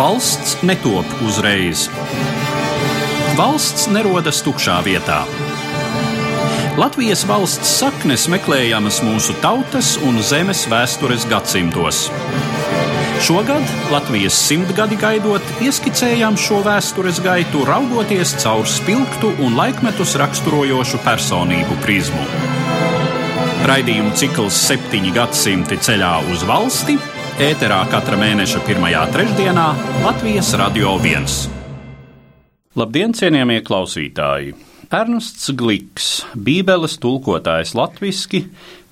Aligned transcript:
Valsts 0.00 0.62
netop 0.62 1.04
uzreiz. 1.28 1.82
Valsts 3.36 3.82
nerodas 3.92 4.38
tukšā 4.40 4.78
vietā. 4.86 5.18
Latvijas 6.80 7.26
valsts 7.28 7.74
saknes 7.82 8.24
meklējamas 8.32 9.02
mūsu 9.04 9.36
tautas 9.42 9.90
un 10.08 10.22
zemes 10.24 10.64
vēstures 10.72 11.28
gadsimtos. 11.28 12.06
Šogad 13.28 13.76
Latvijas 13.92 14.40
simtgadi 14.40 14.96
gaidot, 15.04 15.44
ieskicējām 15.68 16.40
šo 16.40 16.62
vēstures 16.64 17.20
gaitu, 17.20 17.68
raugoties 17.68 18.38
caur 18.40 18.64
spilgtu 18.64 19.34
un 19.44 19.60
laikmetus 19.60 20.16
raksturojošu 20.24 21.04
personību 21.04 21.76
prizmu. 21.84 22.24
Raidījumu 23.68 24.16
cikls 24.16 24.64
septiņi 24.64 25.12
gadsimti 25.20 25.76
ceļā 25.76 26.14
uz 26.32 26.48
valsti 26.48 26.96
ēterā 27.40 27.78
katra 27.88 28.18
mēneša 28.20 28.60
pirmajā 28.66 29.00
trešdienā 29.14 29.62
Latvijas 30.04 30.50
Radio 30.60 30.90
1. 31.00 31.28
Labdien, 32.76 33.14
cienījamie 33.16 33.62
klausītāji! 33.64 34.52
Ernsts 34.92 35.48
Gliks, 35.56 36.08
Bībeles 36.36 36.98
tulkotājs 37.00 37.72
latviešu, 37.78 38.42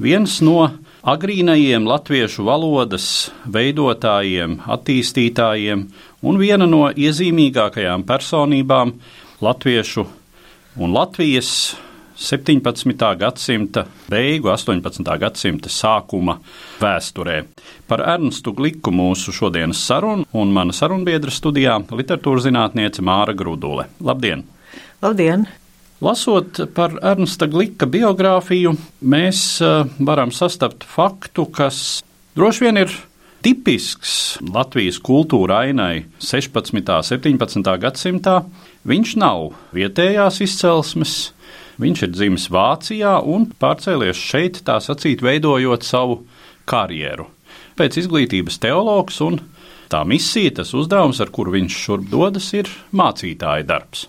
viens 0.00 0.38
no 0.40 0.62
agrīnajiem 1.04 1.84
latviešu 1.90 2.46
valodas 2.48 3.08
veidotājiem, 3.52 4.62
attīstītājiem 4.64 5.84
un 6.24 6.40
viena 6.40 6.64
no 6.70 6.86
iezīmīgākajām 6.88 8.06
personībām 8.08 8.94
latviešu 9.44 10.06
un 10.80 10.96
Latvijas 10.96 11.52
17. 12.18 13.18
gadsimta 13.18 13.84
beigu, 14.10 14.48
18. 14.50 15.04
gadsimta 15.20 15.70
sākuma 15.70 16.34
vēsturē. 16.80 17.44
Par 17.86 18.02
Ernstu 18.16 18.52
Gliku 18.58 18.90
mūsu 18.90 19.30
šodienas 19.34 19.84
sarunu 19.86 20.26
un 20.34 20.50
mana 20.52 20.74
sarunbiedra 20.74 21.30
studijā- 21.30 21.78
literatūras 22.00 22.48
zinātniece 22.48 23.04
Māra 23.06 23.36
Grudule. 23.38 23.86
Labdien! 24.02 24.42
Labdien! 25.02 25.46
Lasot 26.00 26.60
par 26.74 26.98
Ernsta 27.02 27.46
Glika 27.46 27.86
biogrāfiju, 27.86 28.76
mēs 29.02 29.62
uh, 29.62 29.86
varam 29.98 30.30
sastapt 30.30 30.84
faktu, 30.86 31.46
kas 31.46 32.02
droši 32.34 32.64
vien 32.64 32.76
ir 32.76 32.92
tipisks 33.42 34.38
Latvijas 34.42 34.98
kultūra 34.98 35.64
ainai 35.68 36.04
16. 36.18 36.82
un 36.82 37.02
17. 37.02 37.78
gadsimtā. 37.82 38.42
Viņš 38.88 39.16
nav 39.18 39.52
vietējās 39.74 40.40
izcelsmes, 40.42 41.32
Viņš 41.78 42.02
ir 42.02 42.10
dzimis 42.14 42.48
Vācijā 42.50 43.18
un 43.22 43.46
pārcēlies 43.62 44.18
šeit, 44.18 44.62
tā 44.66 44.80
sacīt, 44.82 45.22
veidojot 45.22 45.86
savu 45.86 46.24
karjeru. 46.68 47.28
Pēc 47.78 48.00
izglītības 48.02 48.58
teologs 48.58 49.20
un 49.22 49.38
tā 49.92 50.02
misija, 50.08 50.56
tas 50.58 50.74
uzdevums, 50.74 51.20
ar 51.22 51.30
kuru 51.34 51.54
viņš 51.54 51.78
šurp 51.84 52.10
dodas, 52.10 52.50
ir 52.58 52.70
mācītāja 52.90 53.66
darbs. 53.68 54.08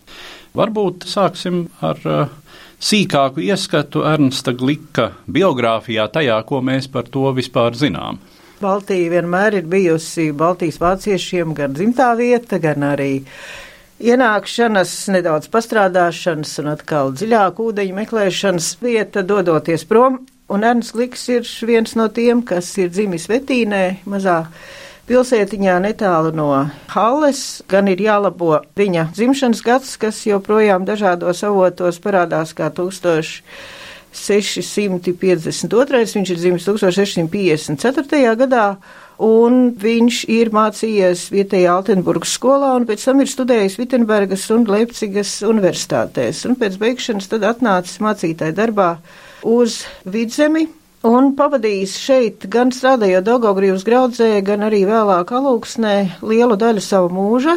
Varbūt 0.57 1.05
sāksim 1.05 1.67
ar 1.85 2.01
uh, 2.09 2.33
sīkāku 2.81 3.43
ieskatu 3.45 4.01
Ernsta 4.07 4.55
Glika 4.57 5.11
biogrāfijā, 5.29 6.07
tajā, 6.09 6.41
ko 6.49 6.63
mēs 6.65 6.89
par 6.91 7.07
to 7.13 7.29
vispār 7.37 7.77
zinām. 7.77 8.17
Baltija 8.59 9.13
vienmēr 9.13 9.61
ir 9.61 9.67
bijusi 9.71 10.31
Baltijas 10.35 10.81
vāciešiem 10.81 11.53
gan 11.55 11.77
dzimtā 11.77 12.09
vieta, 12.19 12.57
gan 12.59 12.83
arī 12.89 13.13
ienākšanas, 13.99 14.91
nedaudz 15.13 15.49
pastrādāšanas 15.51 16.55
un 16.61 16.73
atkal 16.73 17.13
dziļāku 17.15 17.69
ūdeņu 17.71 17.97
meklēšanas 17.97 18.73
vieta, 18.83 19.23
dodoties 19.23 19.85
prom. 19.89 20.21
Un 20.49 20.65
Ernsts 20.65 20.95
Liks 20.97 21.27
ir 21.29 21.49
viens 21.67 21.93
no 21.99 22.07
tiem, 22.09 22.41
kas 22.41 22.71
ir 22.81 22.89
dzimis 22.89 23.27
Vetīnē, 23.29 23.99
mazā 24.09 24.39
pilsētiņā 25.09 25.75
netālu 25.83 26.31
no 26.33 26.47
Halles. 26.93 27.61
Gan 27.69 27.91
ir 27.91 28.01
jālabo 28.01 28.63
viņa 28.79 29.11
dzimšanas 29.17 29.61
gads, 29.65 29.93
kas 30.01 30.23
joprojām 30.25 30.87
dažādos 30.89 31.43
avotos 31.45 32.01
parādās 32.01 32.55
kā 32.57 32.71
1000. 32.73 33.43
652. 34.09 35.99
Viņš 36.15 36.29
ir 36.33 36.39
dzimis 36.39 36.63
1654. 36.65 38.31
gadā, 38.39 38.63
un 39.19 39.59
viņš 39.79 40.23
ir 40.31 40.51
mācījies 40.55 41.25
vietējā 41.33 41.75
Altenburgas 41.75 42.33
skolā, 42.37 42.71
un 42.79 42.87
pēc 42.87 43.03
tam 43.09 43.19
ir 43.23 43.29
studējis 43.31 43.77
Vitsenbergas 43.81 44.47
un 44.55 44.65
Leipcigas 44.69 45.33
universitātēs, 45.47 46.45
un 46.47 46.55
pēc 46.59 46.79
beigšanas 46.79 47.29
tad 47.31 47.47
atnācis 47.51 47.99
mācītāja 48.03 48.55
darbā 48.55 48.93
uz 49.47 49.83
vidzemi. 50.07 50.69
Un 51.07 51.29
pavadījis 51.31 51.93
šeit, 51.95 52.43
gan 52.51 52.73
strādājot 52.75 53.23
Daugaugrības 53.23 53.85
graudzē, 53.87 54.33
gan 54.43 54.65
arī 54.67 54.81
vēlāk 54.83 55.31
alūksnē, 55.31 55.93
lielu 56.27 56.57
daļu 56.59 56.83
savu 56.83 57.07
mūža. 57.15 57.55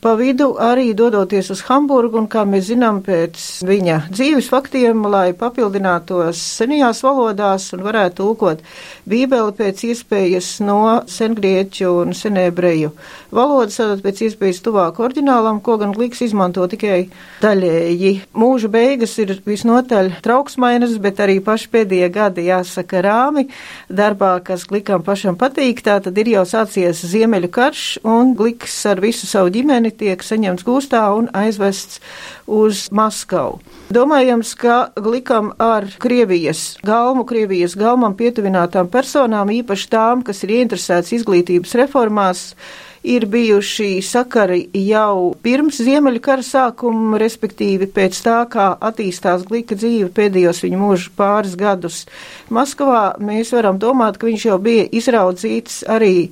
Pa 0.00 0.14
vidu 0.16 0.54
arī 0.56 0.94
dodoties 0.96 1.50
uz 1.52 1.60
Hamburgu, 1.68 2.16
un, 2.22 2.26
kā 2.32 2.46
mēs 2.48 2.70
zinām, 2.70 3.02
pēc 3.04 3.36
viņa 3.68 3.96
dzīves 4.08 4.46
faktiem, 4.48 5.02
lai 5.12 5.34
papildinātos 5.36 6.40
senajās 6.56 7.02
valodās 7.04 7.66
un 7.76 7.82
varētu 7.84 8.16
tulkot 8.22 8.62
Bībeli 9.04 9.52
pēc 9.58 9.82
iespējas 9.90 10.48
no 10.64 11.02
sengrieķu 11.04 11.90
un 12.00 12.14
senebreju 12.16 12.94
valodas, 13.28 13.76
tātad 13.76 14.00
pēc 14.06 14.22
iespējas 14.30 14.62
tuvāk 14.64 15.02
oriģinālam, 15.04 15.58
ko 15.60 15.76
gan 15.82 15.92
Gliks 15.92 16.24
izmanto 16.24 16.64
tikai 16.72 17.02
daļēji. 17.44 18.14
Mūža 18.40 18.72
beigas 18.72 19.18
ir 19.20 19.34
visnotaļ 19.44 20.10
trauksmainas, 20.24 20.96
bet 20.96 21.20
arī 21.20 21.42
paši 21.44 21.68
pēdējie 21.76 22.08
gadi 22.16 22.46
jāsaka 22.48 23.04
rāmi 23.04 23.50
darbā, 23.92 24.32
kas 24.48 24.64
Glikam 24.64 25.04
pašam 25.04 25.36
patīk, 25.36 25.84
tātad 25.84 26.16
ir 26.24 26.32
jau 26.38 26.48
sācies 26.48 27.04
Ziemeļu 27.12 27.52
karš, 27.52 27.86
un 28.08 28.32
Gliks 28.40 28.80
ar 28.88 29.04
visu 29.04 29.28
savu 29.28 29.52
ģimeni 29.52 29.89
bērni 29.90 29.98
tiek 29.98 30.22
saņemts 30.22 30.64
gūstā 30.64 31.02
un 31.16 31.28
aizvests 31.34 32.00
uz 32.46 32.88
Maskavu. 32.90 33.60
Domājams, 33.90 34.54
ka 34.56 34.92
Glikam 34.96 35.52
ar 35.58 35.86
Krievijas 35.98 36.78
galmu, 36.82 37.24
Krievijas 37.24 37.76
galmam 37.76 38.14
pietuvinātām 38.14 38.88
personām, 38.88 39.50
īpaši 39.50 39.90
tām, 39.90 40.22
kas 40.22 40.42
ir 40.44 40.50
ieinteresētas 40.60 41.12
izglītības 41.12 41.74
reformās, 41.74 42.54
ir 43.02 43.26
bijuši 43.26 44.02
sakari 44.02 44.68
jau 44.74 45.34
pirms 45.42 45.80
Ziemeļu 45.80 46.20
kara 46.20 46.42
sākuma, 46.42 47.18
respektīvi 47.18 47.88
pēc 47.88 48.20
tā, 48.22 48.44
kā 48.50 48.76
attīstās 48.78 49.46
Glika 49.48 49.74
dzīve 49.74 50.10
pēdējos 50.12 50.62
viņa 50.64 50.78
mūža 50.78 51.10
pāris 51.16 51.56
gadus 51.56 52.04
Maskavā, 52.50 53.16
mēs 53.18 53.52
varam 53.56 53.78
domāt, 53.80 54.20
ka 54.20 54.28
viņš 54.28 54.50
jau 54.50 54.58
bija 54.60 54.86
izraudzīts 54.92 55.82
arī 55.88 56.30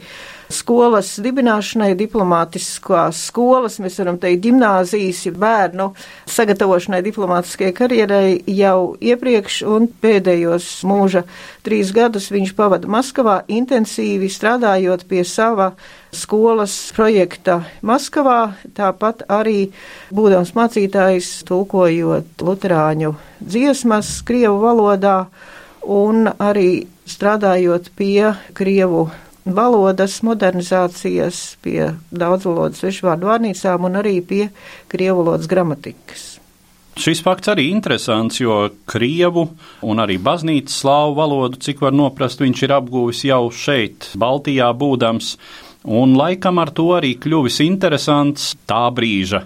skolas 0.53 1.10
dibināšanai, 1.22 1.92
diplomātiskās 1.98 3.20
skolas, 3.28 3.78
mēs 3.82 3.98
varam 4.00 4.19
teikt, 4.20 4.42
gimnāzijas, 4.47 5.20
ja 5.28 5.32
bērnu 5.36 5.91
sagatavošanai 6.31 7.03
diplomātiskajai 7.04 7.75
karjerai 7.76 8.31
jau 8.56 8.97
iepriekš 9.00 9.60
un 9.69 9.88
pēdējos 10.03 10.70
mūža 10.88 11.25
trīs 11.66 11.92
gadus 11.97 12.31
viņš 12.32 12.54
pavada 12.59 12.88
Maskavā 12.88 13.42
intensīvi 13.53 14.31
strādājot 14.32 15.04
pie 15.09 15.25
sava 15.28 15.72
skolas 16.14 16.75
projekta 16.97 17.60
Maskavā, 17.84 18.54
tāpat 18.76 19.26
arī 19.28 19.69
būdams 20.15 20.54
mācītājs 20.56 21.32
tulkojot 21.48 22.44
luterāņu 22.44 23.15
dziesmas 23.44 24.19
Krievu 24.26 24.62
valodā 24.65 25.19
un 25.84 26.28
arī 26.41 26.86
strādājot 27.09 27.92
pie 27.97 28.34
Krievu 28.56 29.09
valodas 29.54 30.19
modernizācijas, 30.26 31.59
pie 31.64 31.92
daudzvalodas 32.10 32.82
svešvārdu 32.82 33.31
vārnīcām 33.31 33.86
un 33.88 34.00
arī 34.00 34.19
pie 34.25 34.48
krievu 34.92 35.25
valodas 35.25 35.48
gramatikas. 35.50 36.26
Šis 36.98 37.20
fakts 37.22 37.53
arī 37.53 37.69
interesants, 37.70 38.41
jo 38.42 38.72
krievu 38.91 39.44
un 39.86 40.03
arī 40.03 40.16
baznīcas 40.19 40.81
slāvu 40.82 41.14
valodu, 41.20 41.60
cik 41.62 41.84
var 41.84 41.94
noprast, 41.94 42.42
viņš 42.42 42.62
ir 42.66 42.75
apguvis 42.75 43.22
jau 43.28 43.44
šeit, 43.54 44.10
Baltijā 44.19 44.72
būdams, 44.75 45.36
un 45.86 46.16
laikam 46.18 46.59
ar 46.59 46.74
to 46.74 46.89
arī 46.97 47.15
kļuvis 47.22 47.60
interesants 47.62 48.56
tā 48.66 48.89
brīža 48.91 49.44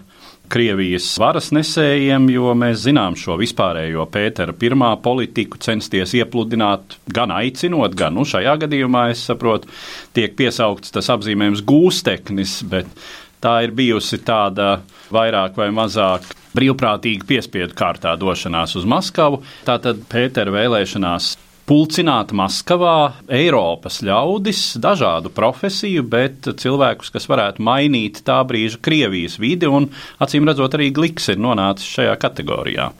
Krievijas 0.52 1.06
varas 1.20 1.48
nesējiem, 1.54 2.26
jo 2.34 2.52
mēs 2.58 2.82
zinām 2.84 3.16
šo 3.16 3.38
vispārējo 3.40 4.04
Pētera 4.12 4.52
pirmā 4.52 4.90
politiku 5.00 5.60
censties 5.62 6.12
iepludināt, 6.18 6.98
gan 7.08 7.32
aicinot, 7.32 7.96
gan, 7.96 8.18
nu, 8.18 8.26
šajā 8.28 8.58
gadījumā, 8.66 9.06
es 9.14 9.24
saprotu, 9.30 9.70
tiek 10.12 10.36
piesaukts 10.36 10.92
tas 10.92 11.08
apzīmējums 11.14 11.64
gūsteknis, 11.68 12.58
bet 12.68 12.90
tā 13.42 13.62
ir 13.64 13.72
bijusi 13.76 14.20
tāda 14.26 14.82
vairāk 15.12 15.56
vai 15.56 15.70
mazāk 15.74 16.28
brīvprātīgi 16.56 17.24
piespiedu 17.28 17.76
kārtā 17.78 18.12
došanās 18.20 18.76
uz 18.76 18.84
Maskavu. 18.88 19.40
Tātad 19.64 20.04
Pētera 20.12 20.52
vēlēšanās 20.52 21.32
pulcināt 21.72 22.34
Maskavā 22.36 23.14
Eiropas 23.32 24.02
ļaudis, 24.04 24.74
dažādu 24.82 25.30
profesiju, 25.32 26.02
bet 26.04 26.50
cilvēkus, 26.60 27.08
kas 27.14 27.24
varētu 27.30 27.64
mainīt 27.64 28.20
tā 28.26 28.42
brīža 28.44 28.76
Krievijas 28.84 29.38
vidi, 29.40 29.70
un 29.70 29.88
acīm 30.20 30.44
redzot, 30.50 30.76
arī 30.76 30.90
Gliks 30.92 31.30
ir 31.32 31.40
nonācis 31.40 31.88
šajā 31.94 32.18
kategorijā. 32.20 32.90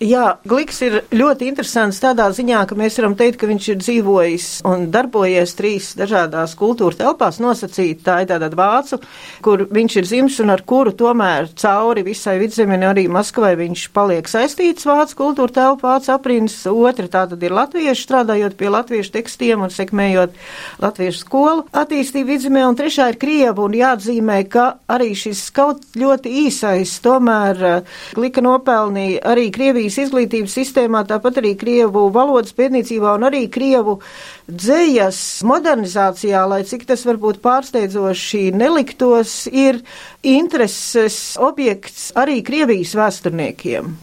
Jā, 0.00 0.38
Gliks 0.48 0.78
ir 0.80 0.94
ļoti 1.12 1.44
interesants 1.50 1.98
tādā 2.00 2.24
ziņā, 2.32 2.62
ka 2.64 2.72
mēs 2.72 2.94
varam 2.96 3.12
teikt, 3.18 3.36
ka 3.42 3.48
viņš 3.50 3.64
ir 3.68 3.80
dzīvojis 3.82 4.44
un 4.64 4.86
darbojies 4.88 5.50
trīs 5.58 5.90
dažādās 5.92 6.54
kultūra 6.56 6.96
telpās 6.96 7.36
nosacīt. 7.36 8.00
Tā 8.06 8.22
ir 8.22 8.30
tāda 8.30 8.48
vācu, 8.56 8.96
kur 9.44 9.66
viņš 9.68 9.96
ir 10.00 10.08
dzimis 10.08 10.38
un 10.40 10.54
ar 10.54 10.62
kuru 10.64 10.94
tomēr 10.96 11.50
cauri 11.52 12.04
visai 12.06 12.38
vidzemē 12.40 12.78
un 12.78 12.86
arī 12.94 13.04
Maskavai 13.12 13.50
viņš 13.58 13.82
paliek 13.92 14.30
saistīts 14.32 14.88
vācu 14.88 15.18
kultūra 15.18 15.52
telpa, 15.58 15.90
vācu 15.90 16.14
aprins. 16.14 16.56
Otra 16.72 17.04
tā 17.04 17.26
tad 17.34 17.44
ir 17.44 17.52
latvieši, 17.58 18.06
strādājot 18.06 18.56
pie 18.56 18.72
latviešu 18.72 19.12
tekstiem 19.18 19.66
un 19.68 19.76
sekmējot 19.76 20.40
latviešu 20.80 21.26
skolu 21.26 21.66
attīstību 21.76 22.38
vidzemē. 22.38 22.64
Un 22.70 22.80
trešā 22.80 23.10
ir 23.12 23.20
Krieva 23.20 23.68
un 23.68 23.76
jāatzīmē, 23.76 24.40
ka 24.48 24.66
arī 24.88 25.12
šis 25.26 25.44
kaut 25.52 25.84
ļoti 25.92 26.34
īsais 26.46 26.96
tomēr 27.04 27.64
eh, 27.74 27.94
Glika 28.16 28.48
nopelnīja 28.48 29.28
arī 29.28 29.50
Krievijas 29.52 29.89
Krievijas 29.90 30.06
izglītības 30.06 30.54
sistēmā, 30.54 31.02
tāpat 31.08 31.40
arī 31.40 31.56
Krievu 31.58 32.10
valodas 32.14 32.52
pētniecībā 32.54 33.16
un 33.16 33.26
arī 33.26 33.48
Krievu 33.50 33.98
dzējas 34.46 35.42
modernizācijā, 35.42 36.44
lai 36.46 36.62
cik 36.64 36.86
tas 36.86 37.02
varbūt 37.06 37.40
pārsteidzoši 37.42 38.52
neliktos, 38.54 39.48
ir 39.50 39.80
intereses 40.22 41.36
objekts 41.40 42.12
arī 42.14 42.40
Krievijas 42.46 42.94
vēsturniekiem. 42.94 43.96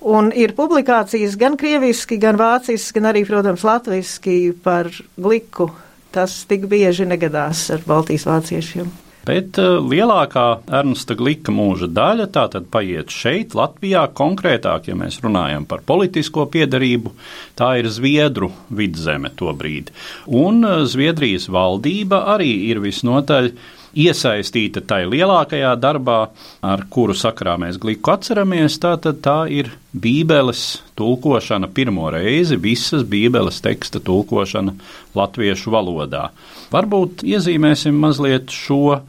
Un 0.00 0.30
ir 0.32 0.54
publikācijas 0.56 1.36
gan 1.36 1.56
krieviski, 1.60 2.16
gan 2.20 2.36
vāciski, 2.40 2.98
gan 2.98 3.10
arī, 3.12 3.26
protams, 3.28 3.64
latviski 3.64 4.52
par 4.64 4.88
gliku. 5.16 5.70
Tas 6.10 6.42
tik 6.48 6.66
bieži 6.68 7.06
negadās 7.06 7.68
ar 7.70 7.84
Baltijas 7.86 8.26
vāciešiem. 8.28 8.88
Bet 9.28 9.58
uh, 9.60 9.76
lielākā 9.84 10.44
Ernsta 10.80 11.14
Glika 11.18 11.52
mūža 11.52 11.90
daļa 11.92 12.26
tātad 12.32 12.70
paiet 12.72 13.12
šeit, 13.12 13.52
Latvijā, 13.58 14.06
konkrētāk, 14.16 14.88
ja 14.88 14.96
mēs 14.96 15.20
runājam 15.24 15.66
par 15.68 15.84
politisko 15.86 16.46
piedarību, 16.52 17.12
tā 17.58 17.74
ir 17.82 17.90
Zviedru 17.92 18.48
vidzeme 18.72 19.32
tobrīd. 19.36 19.92
Un 20.26 20.64
uh, 20.64 20.80
Zviedrijas 20.88 21.50
valdība 21.52 22.24
arī 22.32 22.52
ir 22.70 22.80
visnotaļ 22.80 23.52
iesaistīta 23.96 24.82
tai 24.86 25.02
lielākajā 25.10 25.72
darbā, 25.80 26.20
ar 26.62 26.84
kuru 26.92 27.14
sakrā 27.16 27.56
mēs 27.60 27.78
gliku 27.82 28.14
atceramies, 28.14 28.78
tātad 28.82 29.20
tā 29.24 29.38
ir 29.50 29.72
Bībeles 29.90 30.80
tulkošana 30.98 31.70
pirmo 31.74 32.10
reizi, 32.14 32.58
visas 32.60 33.02
Bībeles 33.02 33.60
teksta 33.64 34.02
tulkošana 34.04 34.76
latviešu 35.18 35.74
valodā. 35.74 36.28
Varbūt 36.70 37.24
iezīmēsim 37.26 37.96
mazliet 37.98 38.54
šo 38.54 39.00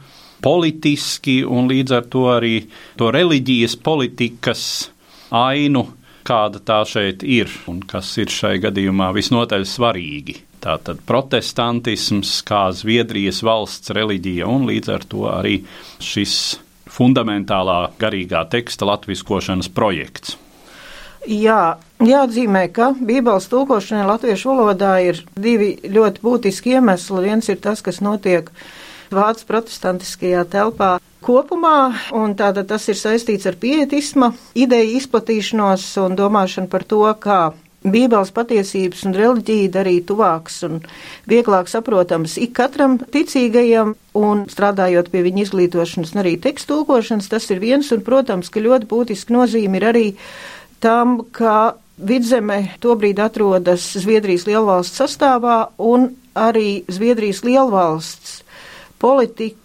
politiski 0.42 1.42
un 1.46 1.70
līdz 1.70 1.98
ar 1.98 2.08
to 2.10 2.26
arī 2.32 2.54
to 2.98 3.12
reliģijas 3.14 3.78
politikas 3.78 4.64
ainu, 5.30 5.86
kāda 6.26 6.62
tā 6.62 6.82
šeit 6.86 7.22
ir 7.22 7.50
un 7.70 7.82
kas 7.86 8.10
ir 8.18 8.30
šai 8.30 8.56
gadījumā 8.62 9.12
visnotaļ 9.14 9.66
svarīgi. 9.66 10.40
Tātad 10.62 11.00
protestantisms 11.06 12.36
kā 12.46 12.68
Zviedrijas 12.76 13.40
valsts 13.42 13.90
reliģija 13.96 14.46
un 14.46 14.68
līdz 14.68 14.92
ar 14.94 15.06
to 15.10 15.24
arī 15.26 15.56
šis 15.98 16.36
fundamentālā 16.92 17.80
garīgā 17.98 18.44
teksta 18.52 18.86
latviskošanas 18.86 19.72
projekts. 19.74 20.36
Jā, 21.22 21.78
jāatzīmē, 22.02 22.66
ka 22.74 22.92
Bībeles 22.98 23.46
tulkošanai 23.50 24.06
latviešu 24.08 24.50
valodā 24.50 24.96
ir 25.06 25.20
divi 25.38 25.76
ļoti 25.86 26.22
būtiski 26.22 26.76
iemesli. 26.76 27.22
Viens 27.28 27.50
ir 27.50 27.60
tas, 27.62 27.82
kas 27.82 28.02
notiek 28.02 28.50
Vācu 29.12 29.44
protestantiskajā 29.46 30.42
telpā 30.50 30.96
kopumā, 31.22 31.92
un 32.16 32.34
tātad 32.38 32.66
tas 32.70 32.88
ir 32.88 32.98
saistīts 32.98 33.46
ar 33.46 33.58
pietisma 33.60 34.32
ideju 34.58 34.96
izplatīšanos 34.98 35.84
un 36.02 36.16
domāšanu 36.18 36.70
par 36.72 36.86
to, 36.88 37.04
kā 37.22 37.52
Bībeles 37.82 38.30
patiesības 38.34 39.02
un 39.08 39.16
reliģija 39.16 39.72
darīja 39.74 40.04
tuvāks 40.06 40.60
un 40.68 40.80
vieglāk 41.30 41.70
saprotams 41.70 42.36
ik 42.38 42.54
katram 42.54 42.98
ticīgajam, 43.02 43.96
un 44.18 44.44
strādājot 44.50 45.10
pie 45.10 45.24
viņa 45.26 45.46
izglītošanas 45.46 46.14
un 46.14 46.22
arī 46.22 46.36
tekstu 46.42 46.76
tulkošanas, 46.76 47.30
tas 47.32 47.48
ir 47.50 47.62
viens, 47.62 47.90
un, 47.94 48.04
protams, 48.06 48.52
ka 48.52 48.62
ļoti 48.62 48.88
būtiski 48.90 49.34
nozīme 49.34 49.80
ir 49.80 49.88
arī 49.90 50.06
tam, 50.82 51.20
ka 51.34 51.74
vidzeme 51.98 52.76
tobrīd 52.82 53.18
atrodas 53.22 53.84
Zviedrijas 53.98 54.46
lielvalsts 54.46 55.02
sastāvā 55.02 55.58
un 55.82 56.12
arī 56.38 56.82
Zviedrijas 56.90 57.42
lielvalsts 57.46 58.40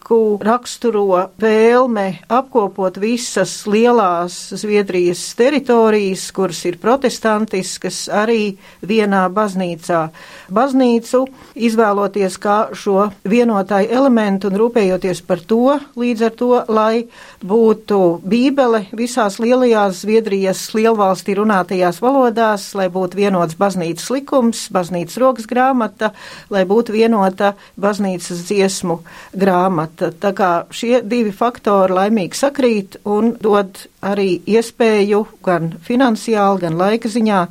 politiku 0.08 0.40
raksturo 0.40 1.28
vēlme 1.40 2.22
apkopot 2.32 2.96
visas 2.98 3.66
lielās 3.68 4.54
Zviedrijas 4.56 5.36
teritorijas, 5.36 6.32
kuras 6.32 6.64
ir 6.66 6.78
protestantiskas, 6.80 8.08
arī 8.08 8.56
vienā 8.82 9.28
baznīcā. 9.28 10.08
Baznīcu 10.48 11.26
izvēloties 11.56 12.38
kā 12.40 12.70
šo 12.72 13.10
vienotāju 13.28 13.92
elementu 13.92 14.48
un 14.48 14.56
rūpējoties 14.62 15.22
par 15.28 15.44
to, 15.44 15.78
līdz 16.00 16.24
ar 16.24 16.32
to, 16.40 16.52
lai 16.70 17.08
būtu 17.44 18.22
bībele 18.24 18.86
visās 18.96 19.40
lielajās 19.44 20.06
Zviedrijas 20.06 20.64
lielvalstī 20.74 21.36
runātajās 21.36 22.00
valodās, 22.02 22.70
lai 22.80 22.88
būtu 22.88 23.20
vienots 23.20 23.60
baznīcas 23.60 24.08
likums, 24.16 24.68
baznīcas 24.72 25.20
rokas 25.20 25.52
grāmata, 25.52 26.14
lai 26.50 26.64
būtu 26.64 26.96
vienota 26.96 27.56
baznīcas 27.76 28.48
dziesmu 28.48 29.02
grāmata. 29.36 29.97
Tā 29.98 30.32
kā 30.38 30.52
šie 30.74 31.02
divi 31.02 31.32
faktori 31.36 31.96
laimīgi 31.98 32.38
sakrīt 32.38 33.00
un 33.10 33.34
dod 33.42 33.80
arī 34.06 34.38
iespēju 34.46 35.24
gan 35.46 35.72
finansiāli, 35.88 36.62
gan 36.66 36.78
laika 36.78 37.10
ziņā 37.10 37.42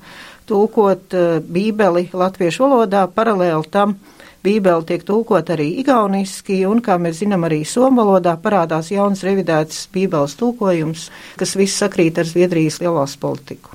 tulkot 0.46 1.16
uh, 1.16 1.38
Bībeli 1.42 2.08
latviešu 2.14 2.66
valodā 2.66 3.06
paralēli 3.10 3.72
tam. 3.74 3.96
Bībeli 4.46 4.86
tiek 4.86 5.02
tulkot 5.02 5.48
arī 5.50 5.72
igauniski, 5.82 6.60
un, 6.70 6.78
kā 6.84 7.00
mēs 7.02 7.18
zinām, 7.24 7.48
arī 7.48 7.64
somu 7.66 8.04
valodā 8.04 8.36
parādās 8.38 8.92
jauns 8.94 9.24
revidēts 9.26 9.88
Bībeles 9.94 10.38
tulkojums, 10.38 11.08
kas 11.40 11.56
viss 11.58 11.82
sakrīt 11.82 12.22
ar 12.22 12.30
Zviedrijas 12.30 12.78
lielās 12.84 13.18
politiku. 13.18 13.74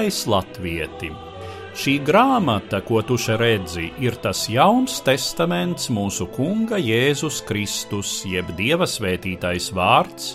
Mīļais 0.00 0.22
Latvieti! 0.32 1.08
Šī 1.76 1.98
grāmata, 2.00 2.78
ko 2.80 3.02
tu 3.04 3.18
šeit 3.20 3.36
redzi, 3.42 3.90
ir 4.00 4.14
tas 4.24 4.46
jauns 4.48 4.94
testaments 5.04 5.90
mūsu 5.92 6.24
Kunga 6.32 6.78
Jēzus 6.80 7.42
Kristus, 7.44 8.14
jeb 8.24 8.48
Dieva 8.56 8.88
svētītais 8.88 9.68
vārds, 9.76 10.30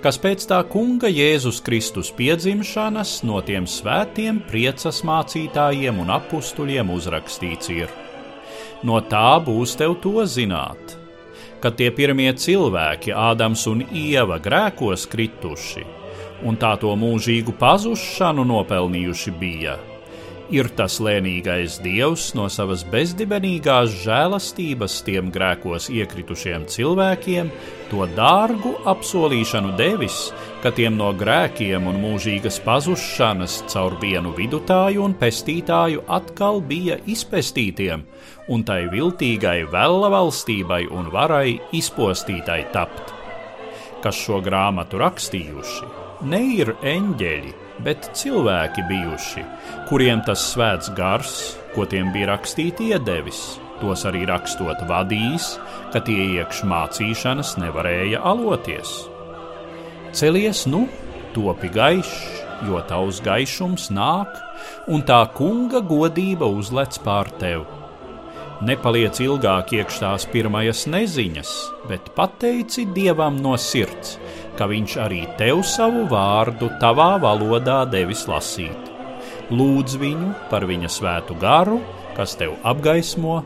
kas 0.00 0.16
pēc 0.24 0.48
tā 0.48 0.62
Kunga 0.72 1.12
Jēzus 1.12 1.60
Kristus 1.66 2.08
piedzimšanas 2.16 3.18
no 3.28 3.44
tiem 3.44 3.68
svētiem 3.68 4.40
priecas 4.48 5.04
mācītājiem 5.04 6.00
un 6.00 6.16
apstuļiem 6.16 6.96
uzrakstīts 6.96 7.74
ir. 7.76 7.92
No 8.80 9.04
tā 9.04 9.36
būs 9.44 9.76
tev 9.76 10.00
to 10.00 10.24
zināt, 10.24 10.96
ka 11.60 11.76
tie 11.76 11.92
pirmie 11.92 12.32
cilvēki, 12.32 13.12
Ādams 13.12 13.68
un 13.68 13.84
Ieva, 13.92 14.40
grēkos 14.40 15.10
krituši 15.12 15.99
un 16.46 16.58
tā 16.60 16.74
to 16.80 16.92
mūžīgu 16.96 17.54
pazušanu 17.60 18.44
nopelnījuši 18.48 19.38
bija. 19.40 19.78
Ir 20.50 20.66
tas 20.74 20.96
lēnīgais 20.98 21.76
dievs 21.78 22.32
no 22.34 22.48
savas 22.50 22.80
bezdibenīgās 22.90 23.92
žēlastības 24.02 24.96
tiem 25.06 25.28
grēkos 25.30 25.86
iekritušiem 25.94 26.64
cilvēkiem, 26.66 27.52
to 27.92 28.08
dārgu 28.16 28.72
apsolīšanu 28.90 29.76
devis, 29.78 30.18
ka 30.64 30.74
tiem 30.74 30.98
no 30.98 31.12
grēkiem 31.14 31.86
un 31.86 32.02
mūžīgas 32.02 32.58
pazušanas 32.66 33.60
caur 33.70 33.94
vienu 34.02 34.34
vidutāju 34.34 35.06
un 35.06 35.14
pestītāju 35.22 36.02
atkal 36.18 36.58
bija 36.66 36.98
izpestītiem, 37.06 38.02
un 38.50 38.66
tai 38.66 38.82
viltīgai 38.90 39.60
vēla 39.70 40.10
valstībai 40.18 40.82
un 40.90 41.14
varai 41.14 41.60
izpostītai 41.78 42.64
tapt. 42.74 43.14
Kas 44.02 44.18
šo 44.18 44.42
grāmatu 44.42 44.98
rakstījuši? 44.98 46.09
Ne 46.22 46.40
ir 46.56 46.74
eņģeļi, 46.84 47.52
bet 47.84 48.10
cilvēki 48.16 48.84
bijuši, 48.88 49.44
kuriem 49.88 50.22
tas 50.26 50.42
svēts 50.52 50.92
gars, 50.96 51.34
ko 51.74 51.86
tiem 51.88 52.12
bija 52.14 52.32
rakstīti 52.34 52.90
iedevis, 52.92 53.40
tos 53.80 54.04
arī 54.08 54.26
rakstot 54.28 54.84
vadījis, 54.88 55.54
ka 55.92 56.02
tie 56.04 56.18
iekš 56.36 56.64
mācīšanas 56.68 57.56
nevarēja 57.62 58.20
aloties. 58.32 58.92
Celies 60.16 60.66
nu, 60.68 60.86
topi 61.34 61.70
gaišs, 61.72 62.14
jo 62.68 62.80
tavs 62.88 63.20
gaišums 63.24 63.88
nāk, 63.94 64.32
un 64.90 65.04
tā 65.06 65.22
kunga 65.36 65.80
godība 65.80 66.48
uzlec 66.50 66.98
pār 67.04 67.30
tevi. 67.40 67.64
Nepaliec 68.60 69.16
ilgāk 69.24 69.70
iekš 69.72 70.02
tās 70.02 70.26
pirmais 70.28 70.82
neziņas, 70.92 71.52
bet 71.88 72.10
pateici 72.12 72.84
dievam 72.92 73.38
no 73.40 73.54
sirds, 73.56 74.18
ka 74.60 74.68
viņš 74.68 74.92
arī 75.00 75.22
tev 75.40 75.64
savu 75.64 76.02
vārdu 76.10 76.66
tavā 76.82 77.14
valodā 77.22 77.86
devis 77.88 78.26
lasīt. 78.28 78.90
Lūdz 79.48 79.96
viņu 80.02 80.34
par 80.50 80.66
viņa 80.68 80.90
svētu 80.92 81.32
garu, 81.40 81.78
kas 82.12 82.36
tev 82.36 82.60
apgaismo, 82.68 83.40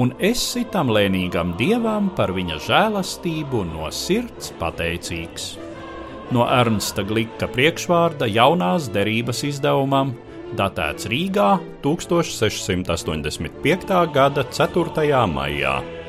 un 0.00 0.16
esi 0.24 0.64
tam 0.72 0.88
lēnīgam 0.96 1.52
dievam 1.60 2.08
par 2.16 2.32
viņa 2.32 2.56
žēlastību 2.64 3.60
no 3.74 3.84
sirds 3.92 4.56
pateicīgs. 4.56 5.60
No 6.32 6.48
Ernsta 6.48 7.04
Glika 7.04 7.44
priekšvārda 7.52 8.24
jaunās 8.32 8.88
derības 8.94 9.42
izdevumam 9.44 10.16
datēts 10.56 11.04
Rīgā 11.12 11.60
1685. 11.84 13.92
gada 14.16 14.48
4. 14.48 15.28
maijā. 15.28 16.03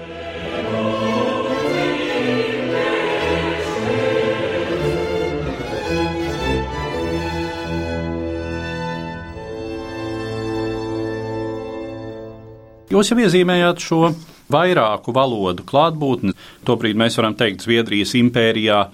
Jūs 12.96 13.10
jau 13.12 13.18
iezīmējāt 13.20 13.82
šo 13.84 13.98
vairāku 14.56 15.12
valodu 15.12 15.66
klātbūtni. 15.68 16.32
Tobrīd 16.64 16.96
mēs 16.96 17.18
varam 17.20 17.34
teikt, 17.36 17.66
Zviedrijas 17.66 18.14
impērijā. 18.16 18.86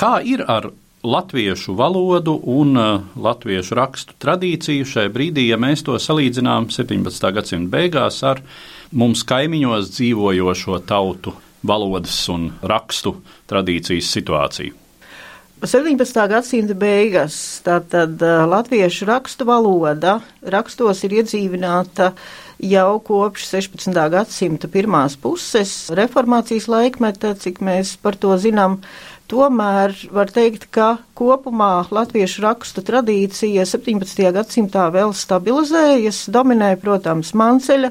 Kā 0.00 0.12
ir 0.24 0.40
ar 0.48 0.70
latviešu 1.04 1.74
valodu 1.76 2.38
un 2.48 2.78
uh, 2.80 3.02
latviešu 3.12 3.76
rakstu 3.76 4.16
tradīciju 4.22 4.88
šai 4.88 5.08
brīdī, 5.12 5.50
ja 5.50 5.58
mēs 5.60 5.84
to 5.84 5.98
salīdzinām 6.00 6.70
17. 6.72 7.28
gadsimta 7.36 7.76
beigās 7.76 8.22
ar 8.24 8.40
mums 8.88 9.26
kaimiņos 9.28 9.90
dzīvojošo 9.98 10.78
tautu 10.88 11.34
valodas 11.60 12.22
un 12.32 12.54
rakstu 12.62 13.18
tradīcijas 13.52 14.08
situāciju? 14.16 14.78
17. 15.62 16.22
gadsimta 16.30 16.74
beigas 16.74 17.36
tātad 17.66 18.16
uh, 18.24 18.46
latviešu 18.48 19.10
rakstu 19.10 19.44
valoda 19.46 20.16
rakstos 20.40 21.04
ir 21.04 21.20
iedzīvināta 21.20 22.14
jau 22.62 23.00
kopš 23.02 23.48
16. 23.50 23.96
gadsimta 24.12 24.70
pirmās 24.70 25.16
puses 25.18 25.90
reformācijas 25.94 26.68
laikmeta, 26.70 27.34
cik 27.38 27.58
mēs 27.64 27.96
par 28.02 28.18
to 28.18 28.36
zinām. 28.38 28.80
Tomēr 29.32 29.94
var 30.12 30.28
teikt, 30.28 30.66
ka 30.74 30.98
kopumā 31.16 31.86
latviešu 31.88 32.42
rakstu 32.44 32.82
tradīcija 32.84 33.64
17. 33.64 34.26
gadsimtā 34.36 34.90
vēl 34.92 35.14
stabilizējas, 35.16 36.26
dominē, 36.34 36.74
protams, 36.82 37.30
Manceļa 37.32 37.88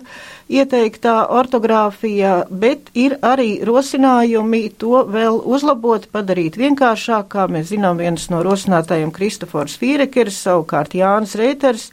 ieteiktā 0.54 1.16
ortogrāfija, 1.34 2.36
bet 2.51 2.92
ir 2.94 3.18
arī 3.25 3.56
rosinājumi 3.66 4.68
to 4.78 5.01
vēl 5.10 5.42
uzlabot, 5.42 6.06
padarīt 6.13 6.62
vienkāršāk, 6.62 7.32
kā 7.34 7.48
mēs 7.50 7.72
zinām, 7.74 7.98
viens 7.98 8.30
no 8.30 8.44
rosinātājiem 8.46 9.10
Kristofors 9.16 9.80
Fīrekers, 9.82 10.44
savukārt 10.46 10.94
Jānis 11.00 11.34
Reiters 11.42 11.90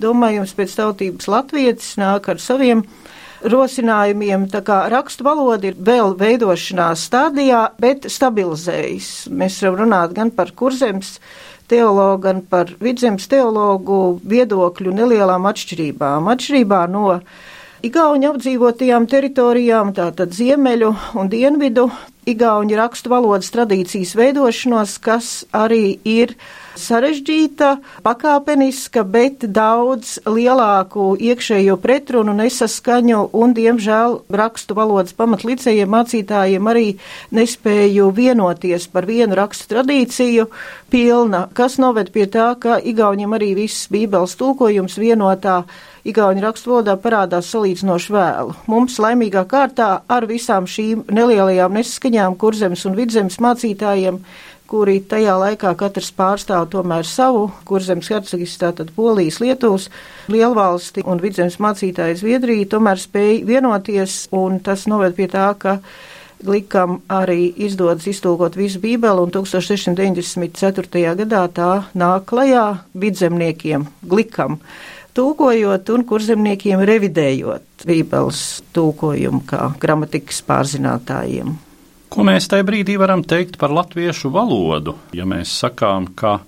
domājams 0.00 0.54
pēc 0.56 0.76
tautības 0.80 1.28
latvietis 1.30 1.94
nāk 2.00 2.28
ar 2.32 2.42
saviem 2.42 2.84
rosinājumiem. 3.44 4.48
Tā 4.52 4.62
kā 4.64 4.84
rakstu 4.92 5.26
valoda 5.26 5.68
ir 5.70 5.78
vēl 5.78 6.14
veidošanās 6.20 7.06
stadijā, 7.08 7.66
bet 7.80 8.08
stabilizējas. 8.10 9.30
Mēs 9.30 9.60
varam 9.62 9.82
runāt 9.84 10.14
gan 10.16 10.32
par 10.34 10.54
kurzems 10.56 11.18
teologu, 11.68 12.22
gan 12.24 12.42
par 12.48 12.72
vidzemes 12.80 13.28
teologu 13.30 14.20
viedokļu 14.24 14.94
nelielām 14.96 15.48
atšķirībām. 15.50 16.30
Atšķirībā 16.34 16.86
no 16.92 17.18
Igauņu 17.84 18.30
apdzīvotajām 18.30 19.04
teritorijām, 19.12 19.90
tātad 19.92 20.32
ziemeļu 20.32 20.88
un 21.20 21.28
dienvidu 21.28 21.90
Igauņu 22.24 22.76
rakstu 22.78 23.10
valodas 23.12 23.50
tradīcijas 23.52 24.14
veidošanos, 24.16 24.96
kas 25.04 25.30
arī 25.52 25.98
ir 26.08 26.34
sarežģīta, 26.80 27.68
pakāpeniska, 28.02 29.04
bet 29.06 29.44
daudz 29.54 30.16
lielāku 30.26 31.12
iekšējo 31.20 31.76
pretrunu 31.82 32.34
nesaskaņu 32.38 33.20
un, 33.36 33.54
diemžēl, 33.56 34.18
rakstu 34.32 34.76
valodas 34.78 35.14
pamatlicējiem 35.18 35.92
mācītājiem 35.94 36.72
arī 36.72 36.86
nespēju 37.36 38.10
vienoties 38.16 38.88
par 38.90 39.06
vienu 39.10 39.38
rakstu 39.38 39.70
tradīciju 39.74 40.48
pilna, 40.90 41.46
kas 41.54 41.78
noved 41.82 42.10
pie 42.14 42.26
tā, 42.26 42.54
ka 42.58 42.80
Igauniem 42.80 43.36
arī 43.36 43.54
viss 43.60 43.90
bībeles 43.92 44.38
tulkojums 44.40 44.98
vienotā 44.98 45.62
Igauņu 46.04 46.42
rakstvalodā 46.44 46.98
parādās 47.00 47.46
salīdzinoši 47.48 48.12
vēlu. 48.12 48.56
Mums 48.68 48.98
laimīgā 49.00 49.46
kārtā 49.48 50.02
ar 50.04 50.26
visām 50.28 50.66
šīm 50.68 51.06
nelielajām 51.08 51.78
nesaskaņām 51.78 52.36
kurzemes 52.36 52.84
un 52.84 52.98
vidzemes 52.98 53.38
mācītājiem 53.40 54.18
kuri 54.68 54.98
tajā 55.08 55.34
laikā 55.38 55.74
katrs 55.80 56.10
pārstāv 56.16 56.66
tomēr 56.72 57.06
savu 57.08 57.46
kurzemes 57.68 58.08
hercegistu, 58.12 58.62
tātad 58.64 58.90
Polijas, 58.96 59.38
Lietuvas, 59.42 59.90
lielvalsti 60.32 61.04
un 61.08 61.20
vidzemes 61.22 61.60
mācītāju 61.62 62.18
Zviedriju, 62.22 62.66
tomēr 62.72 63.00
spēja 63.00 63.44
vienoties, 63.48 64.24
un 64.34 64.58
tas 64.64 64.88
noved 64.90 65.16
pie 65.18 65.28
tā, 65.32 65.52
ka 65.58 65.78
Glikam 66.44 66.98
arī 67.08 67.46
izdodas 67.64 68.08
iztulkot 68.10 68.56
visu 68.58 68.80
Bībeli, 68.82 69.22
un 69.22 69.30
1694. 69.32 71.14
gadā 71.22 71.44
tā 71.54 71.70
nāk 71.96 72.26
klajā 72.28 72.66
vidzemniekiem 73.00 73.86
Glikam, 74.04 74.58
tūkojot 75.14 75.90
un 75.94 76.04
kurzemniekiem 76.08 76.82
revidējot 76.88 77.86
Bībeles 77.88 78.42
tūkojumu 78.74 79.44
kā 79.48 79.68
gramatikas 79.80 80.40
pārzinātājiem. 80.46 81.54
Ko 82.14 82.24
mēs 82.26 82.46
tajā 82.50 82.66
brīdī 82.66 82.94
varam 83.00 83.24
teikt 83.26 83.58
par 83.58 83.74
latviešu 83.74 84.30
valodu? 84.34 84.94
Ja 85.16 85.26
mēs 85.26 85.52
sakām, 85.64 86.12
ka 86.14 86.38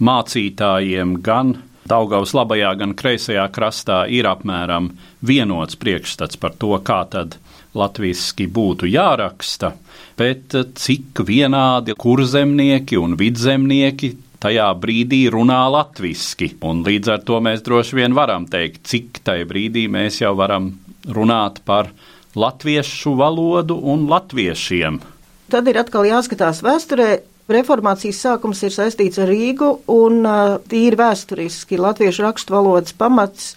mācītājiem 0.00 1.18
gan 1.24 1.56
Daugavas 1.84 2.32
labajā, 2.32 2.70
gan 2.80 2.94
kreisajā 2.96 3.44
krastā 3.52 4.06
ir 4.08 4.24
apmēram 4.24 4.88
vienots 5.20 5.76
priekšstats 5.76 6.40
par 6.40 6.54
to, 6.56 6.72
kā 6.80 7.02
tad 7.12 7.36
latviešu 7.76 8.46
būtu 8.48 8.88
jāraksta, 8.88 9.74
bet 10.16 10.56
cik 10.80 11.20
vienādi 11.28 11.92
kurzemnieki 11.98 12.96
un 12.96 13.18
vidzemnieki 13.20 14.14
tajā 14.44 14.68
brīdī 14.80 15.24
runā 15.32 15.62
latviešu. 15.72 16.50
Līdz 16.84 17.12
ar 17.16 17.22
to 17.24 17.40
mēs 17.44 17.64
droši 17.64 18.00
vien 18.02 18.16
varam 18.16 18.48
teikt, 18.50 18.84
cik 18.90 19.22
tajā 19.24 19.48
brīdī 19.48 19.86
mēs 19.92 20.20
jau 20.20 20.34
varam 20.38 20.74
runāt 21.08 21.62
par 21.64 21.90
latviešu 22.36 23.14
valodu 23.16 23.76
un 23.78 24.08
latviešiem. 24.10 25.00
Tad 25.52 25.70
ir 25.70 25.78
atkal 25.80 26.08
jāskatās 26.08 26.64
vēsturē. 26.64 27.08
Reformācijas 27.44 28.22
sākums 28.24 28.62
ir 28.64 28.72
saistīts 28.72 29.20
ar 29.20 29.28
Rīgu, 29.28 29.66
un 29.92 30.24
tīri 30.70 30.96
vēsturiski 30.96 31.76
latviešu 31.76 32.24
rakstu 32.24 32.54
valodas 32.56 32.96
pamats 32.96 33.50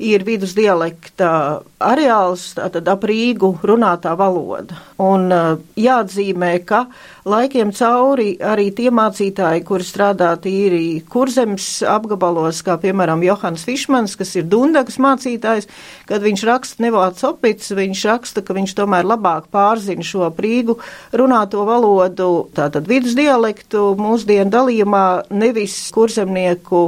ir 0.00 0.24
vidus 0.24 0.54
dialekta 0.56 1.60
areāls, 1.82 2.54
tātad 2.56 2.86
ap 2.88 3.04
Rīgu 3.04 3.50
runātā 3.66 4.14
valoda. 4.16 4.78
Un 5.02 5.28
uh, 5.32 5.58
jāatzīmē, 5.76 6.52
ka 6.64 6.86
laikiem 7.28 7.72
cauri 7.76 8.30
arī 8.40 8.70
tie 8.76 8.88
mācītāji, 8.94 9.64
kuri 9.66 9.84
strādā 9.84 10.30
tīri 10.40 11.02
kurzems 11.10 11.66
apgabalos, 11.84 12.62
kā 12.64 12.78
piemēram 12.80 13.24
Johans 13.26 13.66
Fišmans, 13.68 14.16
kas 14.16 14.32
ir 14.40 14.48
Dundagas 14.48 14.96
mācītājs, 15.02 15.68
kad 16.08 16.24
viņš 16.24 16.46
raksta 16.48 16.86
nevāc 16.86 17.20
opits, 17.28 17.74
viņš 17.76 18.06
raksta, 18.08 18.44
ka 18.46 18.56
viņš 18.56 18.76
tomēr 18.78 19.04
labāk 19.08 19.50
pārzina 19.52 20.06
šo 20.06 20.30
prīgu 20.36 20.78
runāto 21.12 21.66
valodu, 21.68 22.48
tātad 22.56 22.88
vidus 22.88 23.18
dialektu 23.18 23.90
mūsdienu 24.00 24.48
dalījumā, 24.54 25.06
nevis 25.34 25.76
kurzemnieku 25.92 26.86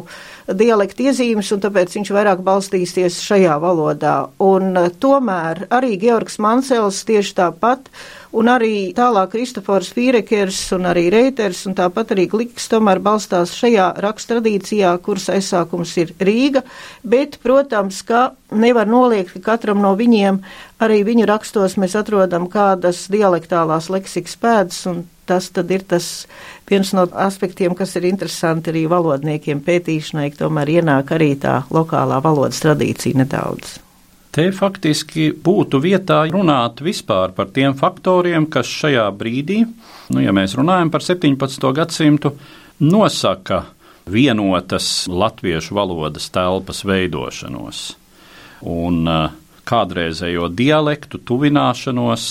dialektu 0.49 1.09
iezīmes, 1.11 1.51
un 1.53 1.61
tāpēc 1.61 1.93
viņš 1.99 2.11
vairāk 2.15 2.41
balstīsies 2.45 3.19
šajā 3.21 3.59
valodā. 3.61 4.15
Un 4.45 4.71
eh, 4.78 4.78
tomēr 5.03 5.67
arī 5.75 5.97
Georgs 6.01 6.39
Mansels 6.43 7.01
tieši 7.09 7.35
tāpat, 7.39 7.91
un 8.37 8.51
arī 8.53 8.91
tālāk 8.97 9.33
Kristofors 9.33 9.91
Fīrekers 9.97 10.61
un 10.77 10.89
arī 10.91 11.07
Reiters, 11.13 11.65
un 11.69 11.77
tāpat 11.79 12.13
arī 12.15 12.27
Gliks 12.31 12.69
tomēr 12.73 13.01
balstās 13.05 13.55
šajā 13.57 13.91
rakstradīcijā, 14.05 14.95
kuras 15.05 15.29
aizsākums 15.33 15.95
ir 16.03 16.15
Rīga, 16.21 16.65
bet, 17.03 17.39
protams, 17.45 18.03
ka 18.09 18.33
nevar 18.53 18.89
noliegt, 18.89 19.35
ka 19.37 19.45
katram 19.53 19.83
no 19.85 19.95
viņiem 19.99 20.43
arī 20.85 21.03
viņu 21.09 21.29
rakstos 21.29 21.79
mēs 21.81 21.97
atrodam 21.99 22.49
kādas 22.53 23.07
dialektālās 23.13 23.91
leksikas 23.93 24.37
pēdas, 24.41 24.85
un 24.91 25.07
tas 25.29 25.51
tad 25.53 25.71
ir 25.75 25.85
tas 25.89 26.27
viens 26.71 26.93
no 26.97 27.05
aspektiem, 27.13 27.77
kas 27.77 27.97
ir 27.99 28.09
interesanti 28.09 28.73
arī 28.73 28.87
valodniekiem 28.91 29.61
pētīšanai, 29.65 30.31
tomēr 30.39 30.79
ienāk 30.79 31.13
arī 31.17 31.35
tā 31.41 31.61
lokālā 31.75 32.23
valodas 32.25 32.65
tradīcija 32.65 33.25
nedaudz. 33.25 33.79
Te 34.39 34.45
faktiski 34.55 35.33
būtu 35.35 35.81
vietā 35.83 36.21
runāt 36.31 36.79
vispār 36.87 37.33
par 37.35 37.49
tiem 37.51 37.73
faktoriem, 37.75 38.45
kas 38.47 38.71
šajā 38.71 39.09
brīdī, 39.19 39.65
nu, 40.15 40.21
ja 40.23 40.31
mēs 40.31 40.55
runājam 40.55 40.93
par 40.95 41.03
17. 41.03 41.65
gadsimtu, 41.75 42.31
nosaka 42.79 43.65
vienotas 44.07 45.09
latviešu 45.11 45.75
valodas 45.75 46.31
telpas 46.31 46.85
veidošanos 46.87 47.81
un 48.71 49.11
uh, 49.11 49.35
kādreizējo 49.67 50.47
dialektu 50.55 51.19
tuvināšanos, 51.19 52.29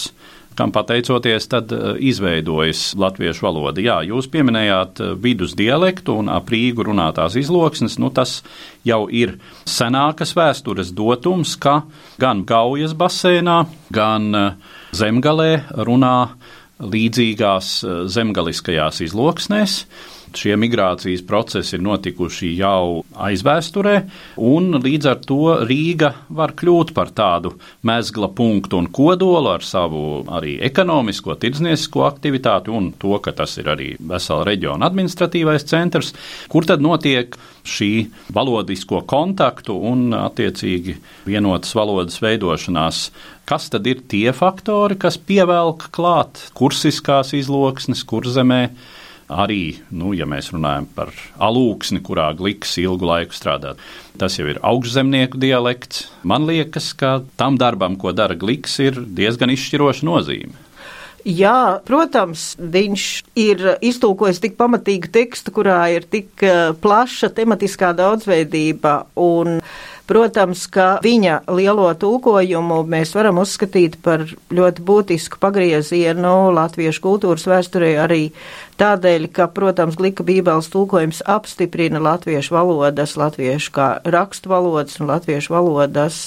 kam 0.58 0.72
pateicoties 0.74 1.48
tad 1.52 1.72
izveidojas 2.02 2.92
latviešu 2.98 3.46
valoda. 3.46 3.84
Jā, 3.84 4.00
jūs 4.08 4.30
pieminējāt 4.34 5.02
vidus 5.22 5.54
dialektu 5.58 6.18
un 6.24 6.32
ap 6.34 6.50
Rīgu 6.52 6.88
runātās 6.88 7.38
izloksnes, 7.40 8.00
nu 8.02 8.10
tas 8.14 8.40
jau 8.88 9.06
ir 9.14 9.38
senākas 9.70 10.34
vēstures 10.38 10.94
dotums, 10.98 11.56
ka 11.62 11.84
gan 12.22 12.42
Gaujas 12.48 12.98
basēnā, 12.98 13.60
gan 13.94 14.32
Zemgalē 14.98 15.52
runā 15.86 16.18
līdzīgās 16.78 17.74
zemgaliskajās 18.14 19.02
izloksnēs. 19.08 19.82
Šie 20.36 20.58
migrācijas 20.60 21.22
procesi 21.28 21.78
ir 21.78 21.84
notikuši 21.86 22.50
jau 22.60 23.04
aizvēsturē, 23.28 23.94
un 24.44 24.76
līdz 24.84 25.08
ar 25.08 25.22
to 25.24 25.54
Rīga 25.68 26.12
var 26.36 26.52
kļūt 26.60 26.92
par 26.98 27.14
tādu 27.16 27.54
mezgla 27.88 28.28
punktu 28.36 28.82
un 28.82 28.90
kodolu 28.92 29.54
ar 29.54 29.64
savu 29.64 30.26
arī 30.40 30.58
ekonomisko, 30.68 31.38
tirdzniecisko 31.40 32.04
aktivitāti 32.10 32.74
un 32.74 32.92
to, 33.00 33.16
ka 33.24 33.32
tas 33.38 33.56
ir 33.62 33.72
arī 33.72 33.94
vesela 34.00 34.44
reģiona 34.50 34.90
administratīvais 34.92 35.68
centrs, 35.70 36.12
kur 36.52 36.68
tad 36.68 36.84
notiek 36.84 37.38
šī 37.68 37.92
valodisko 38.36 39.02
kontaktu 39.08 39.76
un 39.90 40.12
attiecīgi 40.18 40.98
vienotas 41.28 41.74
valodas 41.78 42.20
veidošanās. 42.24 43.08
Kas 43.48 43.70
tad 43.72 43.88
ir 43.88 44.04
tie 44.12 44.36
faktori, 44.36 45.00
kas 45.00 45.16
pievelk 45.18 45.88
klāt 45.96 46.50
kursiskās 46.58 47.34
izloksnes, 47.38 48.04
kurzemē, 48.08 48.62
arī, 49.28 49.78
nu, 49.92 50.14
ja 50.16 50.28
mēs 50.30 50.52
runājam 50.54 50.88
par 50.96 51.12
alūksni, 51.44 52.02
kurā 52.04 52.30
gliks 52.38 52.78
ilgu 52.82 53.08
laiku 53.08 53.36
strādā. 53.36 53.76
Tas 54.18 54.38
jau 54.40 54.48
ir 54.50 54.62
augšzemnieku 54.66 55.40
dialekts. 55.42 56.08
Man 56.28 56.48
liekas, 56.48 56.94
ka 56.98 57.20
tam 57.40 57.60
darbam, 57.60 58.00
ko 58.00 58.16
dara 58.16 58.38
gliks, 58.40 58.80
ir 58.84 59.02
diezgan 59.02 59.54
izšķiroša 59.54 60.08
nozīme. 60.08 60.64
Jā, 61.28 61.82
protams, 61.84 62.54
viņš 62.56 63.06
ir 63.42 63.64
iztulkojis 63.84 64.40
tik 64.40 64.56
pamatīgu 64.56 65.10
tekstu, 65.12 65.52
kurā 65.52 65.82
ir 65.92 66.08
tik 66.08 66.46
eh, 66.46 66.72
plaša 66.80 67.34
tematiskā 67.36 67.92
daudzveidība 67.98 69.02
un 69.20 69.58
Protams, 70.08 70.62
ka 70.72 71.02
viņa 71.04 71.42
lielo 71.52 71.90
tulkojumu 72.00 72.78
mēs 72.88 73.10
varam 73.12 73.42
uzskatīt 73.42 73.98
par 74.06 74.24
ļoti 74.56 74.84
būtisku 74.88 75.40
pagriezienu 75.44 76.54
latviešu 76.56 77.04
kultūras 77.04 77.44
vēsturē 77.50 77.90
arī 78.06 78.22
tādēļ, 78.80 79.30
ka, 79.36 79.48
protams, 79.54 79.98
Glika 80.00 80.26
bībeles 80.28 80.70
tulkojums 80.74 81.24
apstiprina 81.30 82.02
latviešu 82.04 82.56
valodas, 82.56 83.16
latviešu 83.20 83.74
kā 83.76 83.88
rakstu 84.06 84.52
valodas 84.54 85.00
un 85.02 85.12
latviešu 85.12 85.56
valodas 85.56 86.20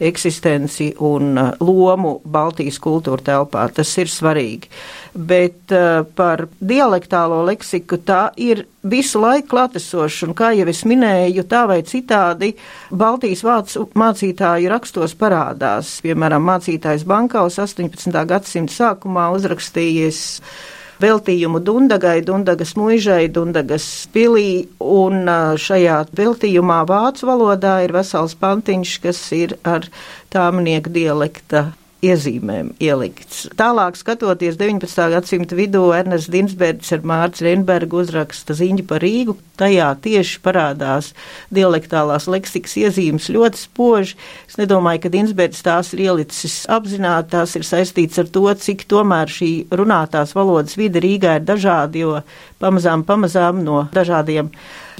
eksistenci 0.00 0.92
un 1.02 1.34
uh, 1.34 1.52
lomu 1.60 2.20
Baltijas 2.24 2.80
kultūra 2.82 3.24
telpā. 3.26 3.66
Tas 3.76 3.92
ir 4.00 4.12
svarīgi 4.12 4.72
bet 5.16 5.72
uh, 5.72 6.04
par 6.16 6.46
dialektālo 6.60 7.40
leksiku 7.46 7.98
tā 8.04 8.28
ir 8.36 8.64
visu 8.86 9.20
laiku 9.22 9.48
klātesoša, 9.54 10.28
un 10.28 10.36
kā 10.36 10.52
jau 10.56 10.66
es 10.70 10.82
minēju, 10.86 11.46
tā 11.48 11.64
vai 11.70 11.80
citādi 11.88 12.52
Baltijas 12.90 13.42
vācu 13.46 13.88
mācītāju 13.98 14.70
rakstos 14.70 15.16
parādās. 15.18 15.96
Piemēram, 16.04 16.44
mācītājs 16.52 17.06
Bankaus 17.08 17.58
18. 17.62 18.12
gadsimta 18.28 18.76
sākumā 18.76 19.30
uzrakstījies 19.36 20.22
veltījumu 21.02 21.60
Dundagai, 21.64 22.20
Dundagas 22.26 22.74
muižai, 22.78 23.28
Dundagas 23.32 23.86
pilī, 24.14 24.66
un 24.80 25.26
šajā 25.60 26.02
veltījumā 26.16 26.82
vācu 26.88 27.28
valodā 27.28 27.78
ir 27.84 27.94
vesels 27.96 28.36
pantiņš, 28.40 28.94
kas 29.04 29.24
ir 29.36 29.56
ar 29.64 29.88
tāmnieku 30.32 30.92
dialekta 30.94 31.68
iezīmēm 32.04 32.74
ielikts. 32.82 33.46
Tālāk, 33.56 33.96
skatoties 33.96 34.58
19. 34.60 35.06
gadsimta 35.14 35.56
vidū, 35.56 35.82
Ernests 35.96 36.30
Dinsbergs 36.32 36.92
ar 36.92 37.04
Mārcis 37.08 37.44
Reinbergu 37.46 38.02
uzraksta 38.02 38.56
ziņu 38.56 38.84
par 38.88 39.00
Rīgu. 39.04 39.36
Tajā 39.56 39.88
tieši 40.04 40.40
parādās 40.44 41.12
dialektālās 41.56 42.28
leksikas 42.28 42.76
iezīmes 42.82 43.30
ļoti 43.32 43.62
spoži. 43.62 44.18
Es 44.44 44.58
nedomāju, 44.60 45.06
ka 45.06 45.12
Dinsbergs 45.14 45.64
tās 45.64 45.94
ir 45.96 46.04
ielicis 46.10 46.58
apzināti, 46.68 47.32
tās 47.32 47.56
ir 47.56 47.64
saistīts 47.64 48.20
ar 48.20 48.28
to, 48.32 48.44
cik 48.52 48.84
tomēr 48.90 49.32
šī 49.32 49.52
runātās 49.72 50.36
valodas 50.36 50.76
vide 50.76 51.00
Rīgā 51.00 51.38
ir 51.40 51.48
dažāda, 51.48 52.02
jo 52.02 52.18
pamazām, 52.60 53.06
pamazām 53.08 53.64
no 53.64 53.86
dažādiem 53.96 54.52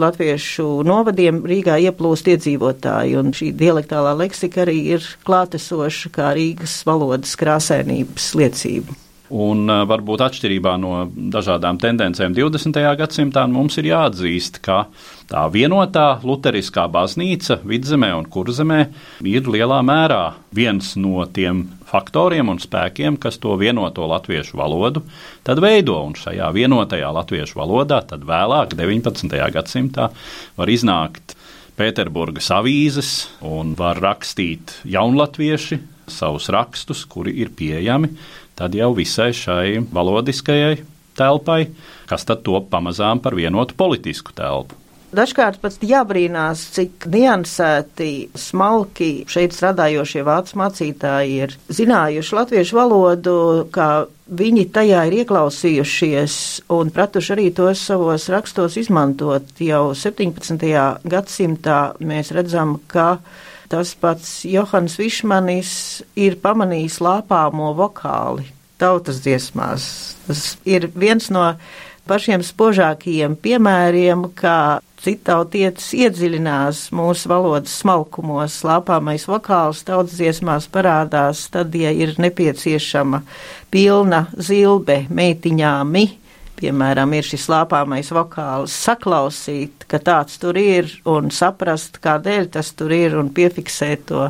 latviešu 0.03 0.67
novadiem 0.87 1.43
Rīgā 1.47 1.79
ieplūst 1.89 2.29
iedzīvotāji, 2.35 3.17
un 3.21 3.33
šī 3.37 3.53
dialektālā 3.57 4.17
leksika 4.19 4.65
arī 4.67 4.79
ir 4.97 5.09
klātesoša 5.27 6.13
kā 6.15 6.35
Rīgas 6.37 6.79
valodas 6.89 7.37
krāsainības 7.41 8.33
liecība. 8.39 9.06
Un 9.35 9.67
varbūt 9.67 10.23
atšķirībā 10.23 10.77
no 10.79 11.07
dažādām 11.35 11.81
tendencēm 11.83 12.35
20. 12.37 12.77
gadsimtā 13.01 13.43
mums 13.51 13.75
ir 13.81 13.89
jāatzīst, 13.91 14.61
ka 14.63 14.85
tā 15.27 15.43
vienotā 15.51 16.21
luteriskā 16.23 16.85
baznīca 16.95 17.59
vidzemē 17.67 18.13
un 18.15 18.29
kurzemē 18.31 18.79
ir 19.27 19.51
lielā 19.51 19.81
mērā 19.83 20.37
viens 20.55 20.93
no 20.95 21.25
tiem 21.27 21.65
faktoriem 21.91 22.53
un 22.55 22.63
spēkiem, 22.63 23.19
kas 23.19 23.41
to 23.43 23.57
vienoto 23.59 24.07
latviešu 24.07 24.61
valodu 24.61 25.03
tad 25.43 25.59
veido. 25.59 25.99
Un 26.07 26.15
šajā 26.15 26.53
vienotajā 26.55 27.11
latviešu 27.19 27.59
valodā 27.59 28.05
tad 28.07 28.23
vēlāk, 28.27 28.79
19. 28.79 29.35
gadsimtā, 29.59 30.13
var 30.55 30.71
iznākt 30.71 31.35
Pēterburgas 31.77 32.47
avīzes 32.55 33.13
un 33.45 33.75
var 33.77 33.99
rakstīt 34.01 34.79
jaunlatvieši 34.87 35.83
savus 36.07 36.47
rakstus, 36.55 37.03
kuri 37.11 37.35
ir 37.43 37.51
pieejami 37.59 38.15
tad 38.57 38.75
jau 38.75 38.91
visai 38.97 39.33
šai 39.37 39.85
valodiskajai 39.93 40.81
telpai, 41.17 41.63
kas 42.11 42.27
tad 42.29 42.43
top 42.47 42.69
pamazām 42.73 43.23
par 43.25 43.37
vienotu 43.37 43.77
politisku 43.79 44.35
telpu. 44.37 44.77
Dažkārt 45.17 45.61
pat 45.63 45.79
jābrīnās, 45.87 46.65
cik 46.75 47.07
niansēti, 47.09 48.29
smalki 48.37 49.23
šeit 49.31 49.55
strādājošie 49.55 50.25
vācu 50.27 50.59
mācītāji 50.61 51.39
ir 51.45 51.55
zinājuši 51.73 52.37
latviešu 52.37 52.77
valodu, 52.77 53.37
kā 53.73 53.89
viņi 54.27 54.67
tajā 54.75 55.05
ir 55.07 55.21
ieklausījušies 55.23 56.37
un 56.75 56.91
pratuši 56.93 57.33
arī 57.37 57.47
tos 57.55 57.87
savos 57.87 58.27
rakstos 58.35 58.77
izmantot. 58.83 59.55
Jau 59.63 59.95
17. 59.95 60.67
gadsimtā 61.07 61.81
mēs 62.03 62.35
redzam, 62.35 62.77
ka 62.91 63.21
Tas 63.73 63.95
pats 63.99 64.45
Johans 64.47 64.95
Višmanis 65.01 65.71
ir 66.15 66.39
pamanījis 66.43 67.01
lāpāmo 67.03 67.73
vokāli 67.79 68.47
tautas 68.79 69.23
dziesmās. 69.25 69.87
Tas 70.27 70.43
ir 70.69 70.87
viens 70.95 71.31
no 71.35 71.49
pašiem 72.07 72.45
spožākajiem 72.47 73.35
piemēriem, 73.43 74.29
kā 74.39 74.79
citautietis 75.03 75.89
iedziļinās 75.97 76.87
mūsu 76.97 77.31
valodas 77.31 77.75
smalkumos. 77.81 78.61
Lāpāmais 78.67 79.27
vokāls 79.29 79.83
tautas 79.87 80.17
dziesmās 80.21 80.69
parādās 80.73 81.47
tad, 81.53 81.75
ja 81.75 81.91
ir 81.91 82.15
nepieciešama 82.23 83.23
pilna 83.75 84.27
zilbe 84.39 85.05
meitiņāmi 85.11 86.07
piemēram, 86.57 87.13
ir 87.17 87.25
šis 87.27 87.49
lāpāmais 87.53 88.09
vokāls, 88.15 88.73
saklausīt, 88.87 89.85
ka 89.91 89.99
tāds 90.03 90.39
tur 90.43 90.57
ir 90.61 90.85
un 91.09 91.31
saprast, 91.35 91.99
kādēļ 92.05 92.45
tas 92.57 92.69
tur 92.77 92.91
ir 92.97 93.13
un 93.19 93.27
piefiksēt 93.35 94.01
to 94.11 94.23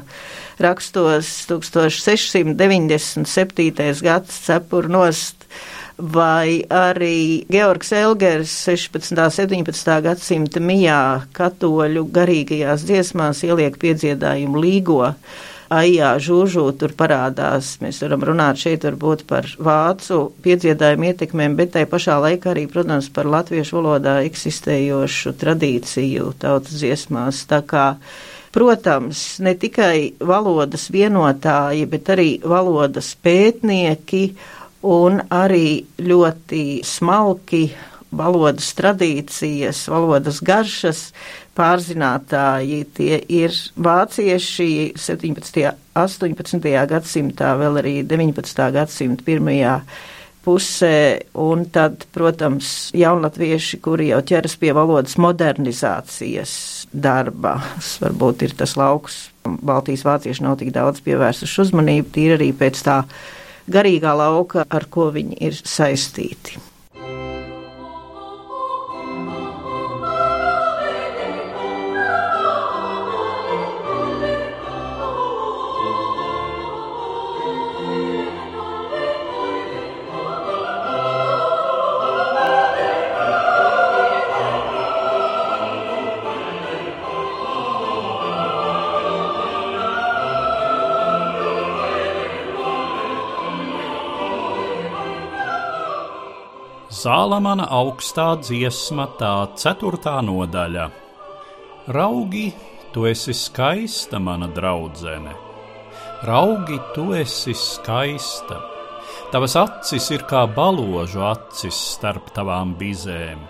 rakstos 0.63 1.27
1697. 1.51 4.03
gads 4.03 4.33
cepur 4.47 4.85
nost 4.89 5.37
vai 5.97 6.61
arī 6.69 7.47
Georgs 7.49 7.93
Elgers 7.97 8.53
16. 8.69 9.17
un 9.17 9.31
17. 9.33 10.01
gadsimta 10.05 10.61
mijā 10.61 11.25
katoļu 11.37 12.05
garīgajās 12.13 12.85
dziesmās 12.89 13.41
ieliek 13.47 13.79
piedziedājumu 13.81 14.61
līgo 14.61 15.15
aijā, 15.73 16.15
žūžū 16.23 16.67
tur 16.81 16.95
parādās. 16.99 17.77
Mēs 17.83 18.01
varam 18.05 18.25
runāt 18.29 18.61
šeit 18.63 18.87
varbūt 18.87 19.27
par 19.31 19.49
vācu 19.59 20.21
piedziedājumu 20.45 21.11
ietekmēm, 21.11 21.57
bet 21.59 21.75
tai 21.77 21.85
pašā 21.91 22.19
laikā 22.23 22.53
arī, 22.53 22.67
protams, 22.71 23.11
par 23.13 23.29
latviešu 23.31 23.81
valodā 23.81 24.21
eksistējošu 24.29 25.35
tradīciju 25.41 26.33
tautas 26.43 26.81
dziesmās. 26.81 27.45
Tā 27.51 27.63
kā 27.67 27.91
Protams, 28.57 29.19
ne 29.45 29.53
tikai 29.61 30.15
valodas 30.25 30.87
vienotāji, 30.89 31.83
bet 31.93 32.07
arī 32.15 32.31
valodas 32.41 33.11
pētnieki 33.21 34.23
un 34.89 35.19
arī 35.29 35.83
ļoti 36.01 36.63
smalki 36.81 37.61
valodas 38.17 38.73
tradīcijas, 38.79 39.85
valodas 39.93 40.41
garšas 40.45 41.11
pārzinātāji. 41.57 42.83
Tie 42.97 43.21
ir 43.39 43.55
vācieši 43.77 44.69
17. 45.01 45.73
18. 45.97 46.69
gadsimtā, 46.91 47.55
vēl 47.61 47.81
arī 47.81 47.97
19. 48.05 48.69
gadsimta 48.77 49.27
pirmajā 49.27 49.79
pusē, 50.47 51.27
un 51.43 51.65
tad, 51.75 52.05
protams, 52.15 52.93
jaunatvieši, 52.95 53.81
kuri 53.83 54.13
jau 54.13 54.21
ķeras 54.29 54.55
pie 54.61 54.71
valodas 54.77 55.17
modernizācijas 55.19 56.53
darba. 56.93 57.57
Varbūt 58.05 58.47
ir 58.47 58.55
tas 58.61 58.77
lauks. 58.79 59.25
Baltijas 59.47 60.07
vācieši 60.07 60.47
nav 60.47 60.61
tik 60.61 60.71
daudz 60.75 61.03
pievērsuši 61.07 61.61
uzmanību, 61.67 62.13
tīri 62.15 62.39
arī 62.39 62.53
pēc 62.55 62.85
tā 62.87 63.01
garīgā 63.67 64.15
lauka, 64.19 64.67
ar 64.71 64.87
ko 64.91 65.11
viņi 65.15 65.43
ir 65.49 65.59
saistīti. 65.59 66.61
Zālamana 96.87 97.65
augstā 97.67 98.37
dziesma, 98.39 99.09
tā 99.19 99.33
ceturtā 99.59 100.21
nodaļa. 100.23 100.85
Raugi, 101.91 102.53
tu 102.95 103.09
esi 103.11 103.35
skaista, 103.35 104.21
mana 104.23 104.47
draudzene. 104.47 105.35
Raugi, 106.23 106.79
tu 106.95 107.11
esi 107.19 107.57
skaista. 107.59 108.61
Tavas 109.35 109.59
acis 109.59 110.07
ir 110.15 110.23
kā 110.31 110.45
baložu 110.47 111.27
acis 111.27 111.75
starp 111.97 112.31
tavām 112.37 112.77
bizēm. 112.79 113.43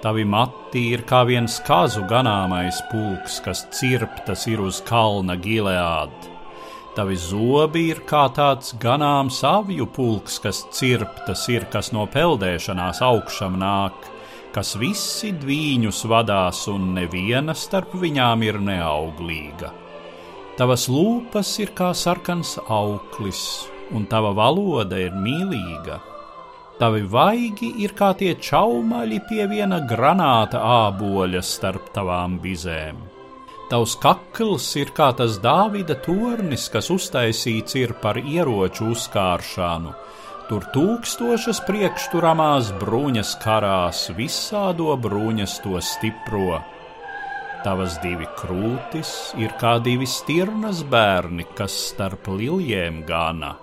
Tavi 0.00 0.24
mati 0.24 0.88
ir 0.96 1.04
kā 1.04 1.26
viens 1.28 1.60
kazu 1.68 2.06
ganāmais 2.08 2.80
pulks, 2.88 3.42
kas 3.44 3.66
cirptas 3.76 4.48
ir 4.48 4.64
uz 4.64 4.80
kalna 4.88 5.36
gileāda. 5.36 6.31
Tavi 6.92 7.14
zobi 7.16 7.86
ir 7.88 8.02
kā 8.04 8.26
tāds 8.36 8.74
ganāms 8.80 9.38
avju 9.48 9.86
pulks, 9.96 10.34
kas 10.44 10.58
cirptas 10.76 11.46
ir, 11.48 11.64
kas 11.72 11.88
no 11.96 12.02
peldēšanās 12.04 13.00
augšām 13.06 13.56
nāk, 13.62 14.10
kas 14.52 14.74
visi 14.76 15.30
dvīņus 15.32 16.02
vadās, 16.12 16.66
un 16.68 16.90
neviena 16.98 17.54
starp 17.56 17.94
viņām 18.02 18.44
ir 18.44 18.60
neauglīga. 18.60 19.72
Tavas 20.58 20.84
lūpas 20.92 21.54
ir 21.64 21.72
kā 21.72 21.94
sarkans 21.96 22.58
auklis, 22.68 23.40
un 23.96 24.04
tava 24.04 24.34
valoda 24.36 25.00
ir 25.00 25.16
mīlīga. 25.16 25.96
Tavi 26.76 27.06
vaigi 27.08 27.72
ir 27.86 27.96
kā 27.96 28.12
tie 28.20 28.34
čaumaļi 28.36 29.22
pie 29.30 29.48
viena 29.48 29.80
granāta 29.88 30.60
āboļa 30.60 31.40
starp 31.40 31.88
tavām 31.96 32.36
bizēm. 32.44 33.00
Tavs 33.72 33.94
kakls 33.96 34.66
ir 34.76 34.90
kā 34.92 35.06
tas 35.16 35.38
Dāvida 35.40 35.94
tornis, 36.04 36.66
kas 36.68 36.90
uztaisīts 36.92 37.78
ir 37.80 37.94
par 38.02 38.18
ieroču 38.20 38.90
uzkāršanu. 38.92 39.94
Tur 40.50 40.66
tūkstošas 40.74 41.62
priekšturamās 41.64 42.68
bruņas 42.82 43.32
karās, 43.40 44.02
visādo 44.18 44.92
bruņas 45.06 45.56
to 45.64 45.80
stipro. 45.88 46.60
Tavas 47.64 47.96
divi 48.04 48.28
krūtis 48.42 49.32
ir 49.40 49.56
kā 49.56 49.78
divi 49.80 50.04
stirnas 50.04 50.84
bērni, 50.84 51.48
kas 51.56 51.72
starp 51.88 52.28
liljiem 52.28 53.00
gana. 53.08 53.54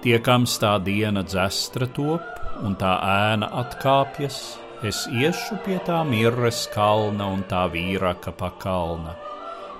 Tiekams 0.00 0.56
tā 0.62 0.78
diena 0.80 1.20
dzestra 1.20 1.92
top 2.00 2.64
un 2.64 2.80
tā 2.80 2.96
ēna 3.28 3.52
atkāpjas, 3.66 4.44
es 4.80 5.04
iešu 5.12 5.60
pie 5.66 5.82
tā 5.84 6.00
mirres 6.08 6.64
kalna 6.72 7.28
un 7.28 7.44
tā 7.50 7.66
vīraka 7.68 8.32
pakalna. 8.32 9.20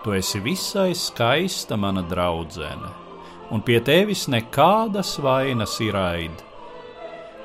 Tu 0.00 0.14
esi 0.16 0.40
visai 0.40 0.94
skaista, 0.96 1.76
mana 1.76 2.00
draudzene, 2.00 2.88
un 3.52 3.60
pie 3.60 3.82
tevis 3.84 4.22
nekādas 4.32 5.18
vainas 5.20 5.74
ir 5.84 5.96
aid. 6.00 6.38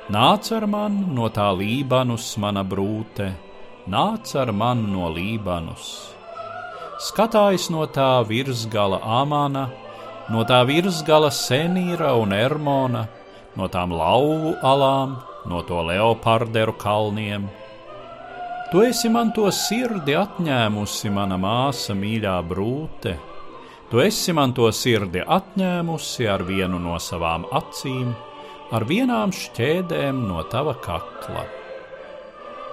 Nāc 0.08 0.48
ar 0.56 0.64
man 0.64 0.96
no 1.12 1.28
tā 1.28 1.50
Lībanus, 1.52 2.30
mana 2.40 2.62
brūte, 2.64 3.26
nāc 3.92 4.32
ar 4.40 4.54
man 4.56 4.86
no 4.88 5.10
Lībanus. 5.12 5.90
Skatājs 7.08 7.68
no 7.74 7.84
tā 7.92 8.24
virsgala 8.24 9.02
Amana, 9.04 9.66
no 10.32 10.46
tā 10.48 10.62
virsgala 10.64 11.28
Senīra 11.28 12.14
un 12.16 12.32
Ermona, 12.32 13.04
no 13.52 13.68
tām 13.68 13.92
lauvu 13.92 14.56
alām, 14.64 15.18
no 15.44 15.60
to 15.60 15.84
leoparderu 15.90 16.72
kalniem 16.80 17.50
Tu 18.66 18.82
esi 18.82 19.06
man 19.14 19.28
to 19.30 19.46
sirdi 19.54 20.16
atņēmusi, 20.18 21.10
mana 21.14 21.36
māsa, 21.38 21.94
mīļā 21.94 22.34
brūte. 22.48 23.12
Tu 23.92 24.00
esi 24.02 24.34
man 24.34 24.50
to 24.56 24.66
sirdi 24.74 25.22
atņēmusi 25.22 26.26
ar 26.26 26.42
vienu 26.48 26.80
no 26.82 26.96
savām 26.98 27.46
acīm, 27.54 28.10
ar 28.74 28.88
vienām 28.90 29.30
šķēdēm 29.30 30.24
no 30.26 30.42
tava 30.50 30.74
kakla. 30.82 31.46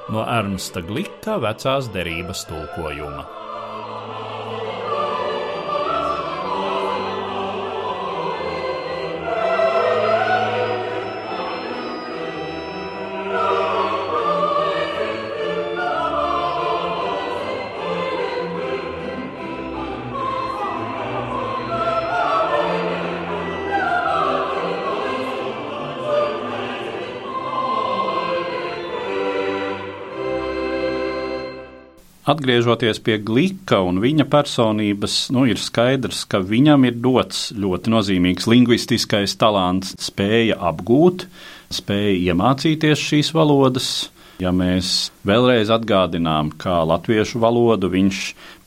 No 0.10 0.26
Ernsta 0.26 0.82
Glika 0.82 1.38
vecās 1.46 1.94
derības 1.94 2.48
tulkojuma. 2.50 3.43
Atgriežoties 32.24 33.02
pie 33.04 33.18
Glīka 33.20 33.82
un 33.84 33.98
viņa 34.00 34.24
personības, 34.32 35.26
nu, 35.36 35.42
ir 35.52 35.60
skaidrs, 35.60 36.22
ka 36.32 36.40
viņam 36.40 36.86
ir 36.88 36.96
dots 37.04 37.50
ļoti 37.52 37.92
nozīmīgs 37.92 38.48
lingvistiskais 38.48 39.36
talants, 39.36 39.92
spēja 40.00 40.56
apgūt, 40.70 41.26
spēja 41.68 42.32
iemācīties 42.32 43.04
šīs 43.10 43.34
valodas. 43.36 43.90
Ja 44.40 44.54
mēs 44.56 45.12
vēlreiz 45.28 45.68
atgādinām, 45.76 46.54
kā 46.56 46.80
latviešu 46.88 47.42
valodu 47.44 47.92
viņš 47.92 48.22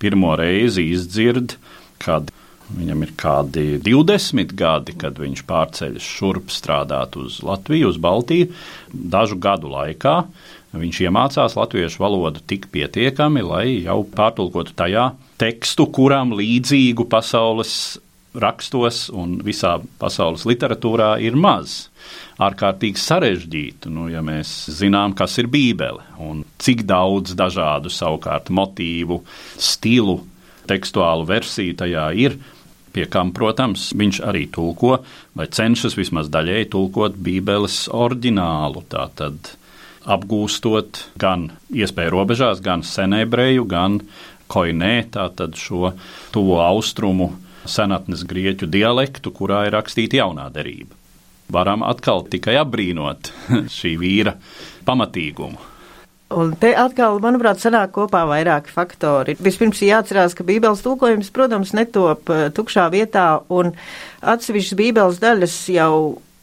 pirmo 0.04 0.34
reizi 0.36 0.90
izdzird, 0.92 1.56
kad 2.04 2.28
viņam 2.76 3.06
ir 3.06 3.14
kādi 3.16 3.64
20 3.80 4.52
gadi, 4.58 4.98
kad 5.00 5.16
viņš 5.22 5.46
pārceļas 5.48 6.10
šurp 6.18 6.52
strādāt 6.52 7.16
uz 7.16 7.40
Latviju, 7.46 7.88
uz 7.88 7.96
Baltiju, 8.04 8.52
dažu 8.92 9.40
gadu 9.40 9.72
laikā 9.72 10.18
Viņš 10.74 10.98
iemācās 11.06 11.54
latviešu 11.56 12.02
valodu 12.02 12.42
tik 12.50 12.66
pietiekami, 12.74 13.44
lai 13.46 13.66
jau 13.86 14.02
pārtulkotu 14.16 14.74
tajā 14.76 15.12
tekstu, 15.40 15.86
kuram 15.94 16.34
līdzīgu 16.36 17.06
pasaules 17.12 17.72
rakstos 18.36 19.06
un 19.16 19.38
visā 19.44 19.76
pasaules 20.00 20.44
literatūrā 20.48 21.16
ir 21.24 21.36
maz. 21.40 21.86
Ārkārtīgi 22.42 23.00
sarežģītu, 23.00 23.90
nu, 23.92 24.10
ja 24.12 24.20
mēs 24.24 24.50
zinām, 24.76 25.14
kas 25.16 25.38
ir 25.40 25.48
Bībele 25.48 26.04
un 26.20 26.44
cik 26.60 26.84
daudz 26.88 27.32
dažādu 27.38 27.92
savukārt 27.92 28.50
motīvu, 28.52 29.22
stilu, 29.56 30.20
tekstuālu 30.68 31.26
versiju 31.28 31.78
tajā 31.80 32.10
ir. 32.20 32.36
Pie 32.92 33.04
kam, 33.12 33.32
protams, 33.36 33.90
viņš 33.96 34.22
arī 34.24 34.46
tulko 34.52 34.98
vai 35.36 35.48
cenšas 35.52 35.96
vismaz 35.98 36.30
daļēji 36.32 36.70
tulkot 36.72 37.16
Bībeles 37.20 37.86
oriģinālu. 37.92 38.84
Tātad 38.92 39.52
apgūstot 40.06 41.02
gan 41.20 41.50
iespēju 41.74 42.14
robežās, 42.14 42.62
gan 42.64 42.84
senebreju, 42.86 43.66
gan 43.68 44.00
koinē, 44.50 44.94
tātad 45.14 45.58
šo 45.58 45.92
tuvo 46.34 46.60
austrumu 46.62 47.32
senatnes 47.66 48.22
grieķu 48.28 48.68
dialektu, 48.70 49.32
kurā 49.34 49.66
ir 49.66 49.74
rakstīta 49.74 50.22
jaunā 50.22 50.48
derība. 50.54 50.94
Varam 51.52 51.84
atkal 51.86 52.24
tikai 52.30 52.56
apbrīnot 52.62 53.32
šī 53.78 53.96
vīra 54.00 54.36
pamatīgumu. 54.86 55.74
Un 56.34 56.56
te 56.58 56.72
atkal, 56.74 57.20
manuprāt, 57.22 57.60
sanāk 57.62 57.92
kopā 57.94 58.24
vairāki 58.26 58.72
faktori. 58.74 59.36
Vispirms 59.38 59.78
jāatcerās, 59.86 60.34
ka 60.34 60.42
Bībeles 60.46 60.82
tulkojums, 60.82 61.30
protams, 61.30 61.70
netop 61.76 62.32
eh, 62.34 62.48
tukšā 62.54 62.88
vietā, 62.90 63.28
un 63.46 63.70
atsevišķas 64.26 64.78
Bībeles 64.80 65.20
daļas 65.22 65.54
jau 65.70 65.92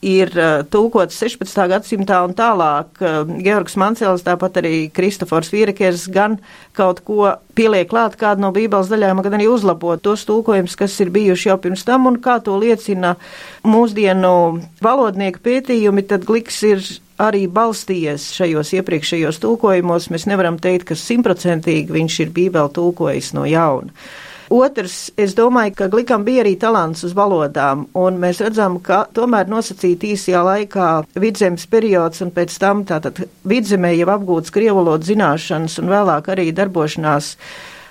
ir 0.04 0.32
uh, 0.36 0.64
tulkots 0.68 1.18
16. 1.22 1.68
gadsimtā 1.72 2.20
un 2.28 2.36
tālāk. 2.38 2.92
Uh, 3.00 3.24
Georgs 3.44 3.78
Mancēls, 3.80 4.26
tāpat 4.26 4.60
arī 4.62 4.74
Kristofors 4.94 5.52
Vīrekers 5.54 6.10
gan 6.14 6.38
kaut 6.78 7.04
ko 7.08 7.32
pieliek 7.56 7.88
klāt 7.90 8.18
kādu 8.20 8.44
no 8.44 8.52
Bībeles 8.56 8.92
daļām, 8.92 9.22
gan 9.26 9.38
arī 9.38 9.48
uzlabot 9.52 10.02
tos 10.04 10.26
tulkojumus, 10.30 10.76
kas 10.80 10.98
ir 11.04 11.14
bijuši 11.14 11.52
jau 11.52 11.58
pirms 11.62 11.86
tam, 11.88 12.10
un 12.10 12.20
kā 12.24 12.40
to 12.44 12.58
liecina 12.60 13.16
mūsdienu 13.64 14.34
valodnieku 14.84 15.44
pētījumi, 15.46 16.06
tad 16.10 16.28
Gliks 16.28 16.60
ir 16.68 16.84
arī 17.22 17.46
balstījies 17.52 18.32
šajos 18.38 18.74
iepriekšējos 18.80 19.40
tulkojumos. 19.44 20.10
Mēs 20.14 20.28
nevaram 20.30 20.60
teikt, 20.62 20.90
ka 20.90 20.98
simtprocentīgi 21.00 21.94
viņš 21.94 22.20
ir 22.26 22.36
Bībeli 22.36 22.74
tulkojis 22.74 23.34
no 23.38 23.46
jauna. 23.50 23.94
Otrs, 24.52 25.12
es 25.18 25.36
domāju, 25.38 25.76
ka 25.78 25.88
Glikam 25.92 26.24
bija 26.26 26.44
arī 26.44 26.56
talants 26.60 27.04
uz 27.08 27.14
valodām, 27.16 27.86
un 27.96 28.18
mēs 28.20 28.42
redzam, 28.44 28.80
ka 28.84 29.04
tomēr 29.16 29.48
nosacīt 29.52 30.04
īsajā 30.14 30.42
laikā 30.48 30.90
vidzemes 31.16 31.68
periods 31.72 32.24
un 32.26 32.34
pēc 32.36 32.58
tam 32.60 32.84
tātad 32.88 33.24
vidzemē 33.48 33.94
jau 33.96 34.10
apgūts 34.18 34.54
krievalodu 34.54 35.14
zināšanas 35.14 35.80
un 35.80 35.94
vēlāk 35.94 36.28
arī 36.34 36.52
darbošanās 36.56 37.36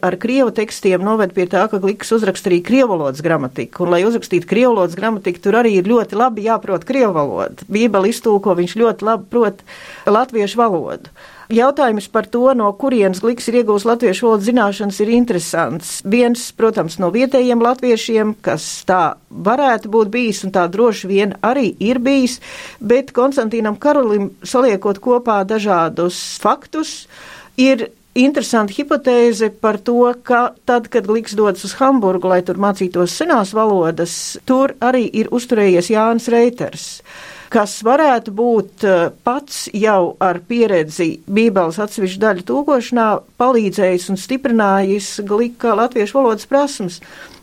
ar 0.03 0.17
krievu 0.19 0.51
tekstiem 0.55 1.03
noved 1.05 1.35
pie 1.37 1.47
tā, 1.51 1.65
ka 1.71 1.79
Gliks 1.83 2.11
uzraksta 2.15 2.51
arī 2.51 2.59
krievalodas 2.67 3.23
gramatiku. 3.25 3.85
Un, 3.87 3.93
lai 3.95 4.03
uzrakstītu 4.09 4.49
krievalodas 4.51 4.97
gramatiku, 4.99 5.45
tur 5.45 5.61
arī 5.61 5.77
ir 5.79 5.91
ļoti 5.91 6.19
labi 6.19 6.49
jāprot 6.49 6.87
krievu 6.89 7.15
valodu. 7.15 7.69
Bībeli 7.71 8.11
iztulko 8.11 8.57
viņš 8.59 8.75
ļoti 8.83 9.07
labi 9.07 9.31
prot 9.31 9.63
latviešu 10.11 10.59
valodu. 10.59 11.15
Jautājums 11.53 12.07
par 12.09 12.27
to, 12.33 12.47
no 12.57 12.71
kurienes 12.81 13.21
Gliks 13.21 13.51
ir 13.51 13.61
iegūst 13.61 13.87
latviešu 13.87 14.27
valodas 14.27 14.47
zināšanas, 14.49 15.01
ir 15.05 15.11
interesants. 15.13 15.91
Viens, 16.09 16.47
protams, 16.57 16.97
no 17.03 17.13
vietējiem 17.13 17.63
latviešiem, 17.63 18.37
kas 18.43 18.65
tā 18.89 19.03
varētu 19.31 19.91
būt 19.93 20.13
bijis 20.15 20.43
un 20.47 20.55
tā 20.55 20.65
droši 20.73 21.11
vien 21.11 21.37
arī 21.45 21.75
ir 21.79 22.01
bijis, 22.03 22.39
bet 22.81 23.13
Konstantīnam 23.15 23.77
Karolim 23.79 24.31
saliekot 24.43 25.03
kopā 25.05 25.43
dažādus 25.45 26.23
faktus, 26.41 27.03
ir 27.61 27.91
interesanta 28.19 28.75
hipotēze 28.77 29.51
par 29.63 29.79
to, 29.81 30.13
ka 30.25 30.53
tad, 30.69 30.89
kad 30.93 31.07
Gliks 31.09 31.37
dodas 31.39 31.65
uz 31.65 31.77
Hamburgu, 31.81 32.29
lai 32.33 32.43
tur 32.47 32.61
mācītos 32.61 33.15
senās 33.17 33.55
valodas, 33.57 34.39
tur 34.49 34.77
arī 34.85 35.07
ir 35.23 35.33
uzturējies 35.33 35.93
Jānis 35.95 36.29
Reiters 36.33 36.89
kas 37.53 37.81
varētu 37.85 38.33
būt 38.37 38.87
eh, 38.89 39.03
pats 39.25 39.67
jau 39.77 40.15
ar 40.23 40.41
pieredzi 40.49 41.19
Bībeles 41.29 41.81
atsevišķu 41.83 42.23
daļu 42.23 42.47
tūkošanā, 42.49 43.09
palīdzējis 43.41 44.09
un 44.13 44.21
stiprinājis 44.21 45.13
glika 45.29 45.77
latviešu 45.79 46.19
valodas 46.21 46.49
prasmes. 46.49 47.01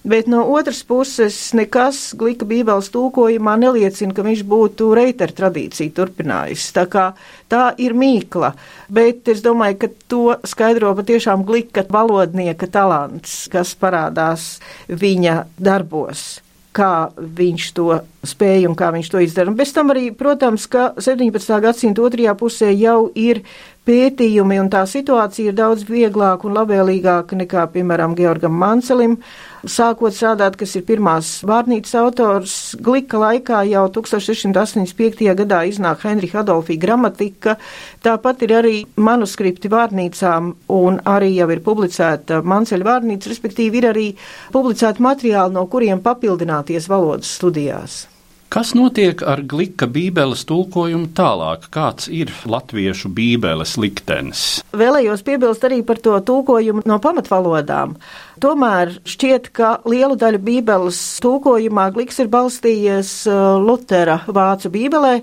Bet 0.10 0.30
no 0.32 0.46
otras 0.56 0.80
puses, 0.88 1.38
nekas 1.54 2.16
glika 2.18 2.48
Bībeles 2.48 2.88
tūkojumā 2.94 3.58
neliecina, 3.60 4.16
ka 4.16 4.24
viņš 4.26 4.44
būtu 4.50 4.90
reiteru 4.98 5.36
tradīciju 5.36 5.94
turpinājis. 5.98 6.70
Tā 6.74 6.88
kā 6.90 7.06
tā 7.52 7.66
ir 7.78 7.94
mīkla, 8.00 8.54
bet 8.90 9.30
es 9.30 9.44
domāju, 9.46 9.82
ka 9.84 9.94
to 10.10 10.24
skaidro 10.48 10.96
patiešām 10.98 11.46
glika 11.46 11.86
valodnieka 11.92 12.72
talants, 12.72 13.42
kas 13.52 13.76
parādās 13.78 14.56
viņa 14.88 15.42
darbos 15.60 16.40
kā 16.76 17.10
viņš 17.18 17.66
to 17.78 17.88
spēja 18.28 18.70
un 18.70 18.76
kā 18.78 18.92
viņš 18.94 19.10
to 19.12 19.22
izdara. 19.24 19.50
Un 19.50 19.58
bez 19.58 19.72
tam 19.74 19.90
arī, 19.94 20.10
protams, 20.16 20.68
ka 20.70 20.92
17. 21.02 21.56
gadsimta 21.64 22.04
otrajā 22.06 22.36
pusē 22.38 22.70
jau 22.76 23.10
ir 23.18 23.42
pētījumi, 23.88 24.60
un 24.62 24.70
tā 24.72 24.84
situācija 24.90 25.52
ir 25.52 25.56
daudz 25.58 25.86
vieglāka 25.88 26.48
un 26.48 26.58
labvēlīgāka 26.58 27.38
nekā, 27.40 27.66
piemēram, 27.74 28.16
Georgam 28.18 28.58
Mancelim, 28.60 29.16
sākot 29.64 30.16
strādāt, 30.16 30.58
kas 30.60 30.76
ir 30.78 30.86
pirmās 30.88 31.32
vārnīcas 31.48 31.96
autors. 32.02 32.58
Glika 32.86 33.22
laikā 33.22 33.64
jau 33.72 33.86
1685. 33.96 35.26
gadā 35.42 35.64
iznāk 35.70 36.06
Henriha 36.06 36.44
Adolfī 36.44 36.78
gramatika, 36.82 37.58
tāpat 38.06 38.46
ir 38.48 38.56
arī 38.60 38.76
manuskripti 39.00 39.72
vārnīcām 39.72 40.54
un 40.76 41.02
arī 41.10 41.34
jau 41.38 41.50
ir 41.54 41.64
publicēta 41.66 42.44
Manceļa 42.44 42.92
vārnīca, 42.92 43.34
respektīvi 43.34 43.82
ir 43.82 43.90
arī 43.94 44.08
publicēta 44.54 45.04
materiāli, 45.04 45.56
no 45.58 45.66
kuriem 45.72 46.04
papildināties 46.06 46.90
valodas 46.92 47.38
studijās. 47.40 48.06
Kas 48.50 48.72
notiek 48.74 49.20
ar 49.30 49.44
glika 49.46 49.86
bībeles 49.86 50.42
tulkojumu 50.50 51.12
tālāk? 51.14 51.68
Kāds 51.70 52.08
ir 52.10 52.32
latviešu 52.50 53.12
bībeles 53.14 53.76
liktenis? 53.78 54.46
Vēlējos 54.74 55.22
piebilst 55.28 55.68
arī 55.70 55.84
par 55.86 56.02
to 56.02 56.16
tulkojumu 56.26 56.82
no 56.90 56.98
pamatvalodām. 57.04 57.94
Tomēr 58.42 58.96
šķiet, 59.06 59.52
ka 59.54 59.76
lielu 59.86 60.18
daļu 60.18 60.42
bībeles 60.42 60.98
tulkojumā 61.22 61.92
gliks 61.94 62.18
ir 62.24 62.32
balstījies 62.34 63.14
uh, 63.30 63.60
Lutera 63.62 64.18
vācu 64.26 64.74
bībelē, 64.74 65.14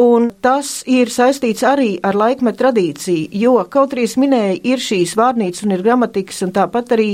un 0.00 0.30
tas 0.40 0.78
ir 0.88 1.12
saistīts 1.12 1.66
arī 1.68 1.98
ar 2.00 2.16
laikmetu 2.16 2.62
tradīciju, 2.62 3.28
jo 3.36 3.58
kaut 3.68 3.92
arī 3.92 4.08
es 4.08 4.16
minēju, 4.16 4.62
ir 4.72 4.80
šīs 4.80 5.12
vārnīcas 5.20 5.66
un 5.66 5.76
ir 5.76 5.84
gramatikas 5.84 6.40
un 6.46 6.56
tāpat 6.56 6.96
arī 6.96 7.10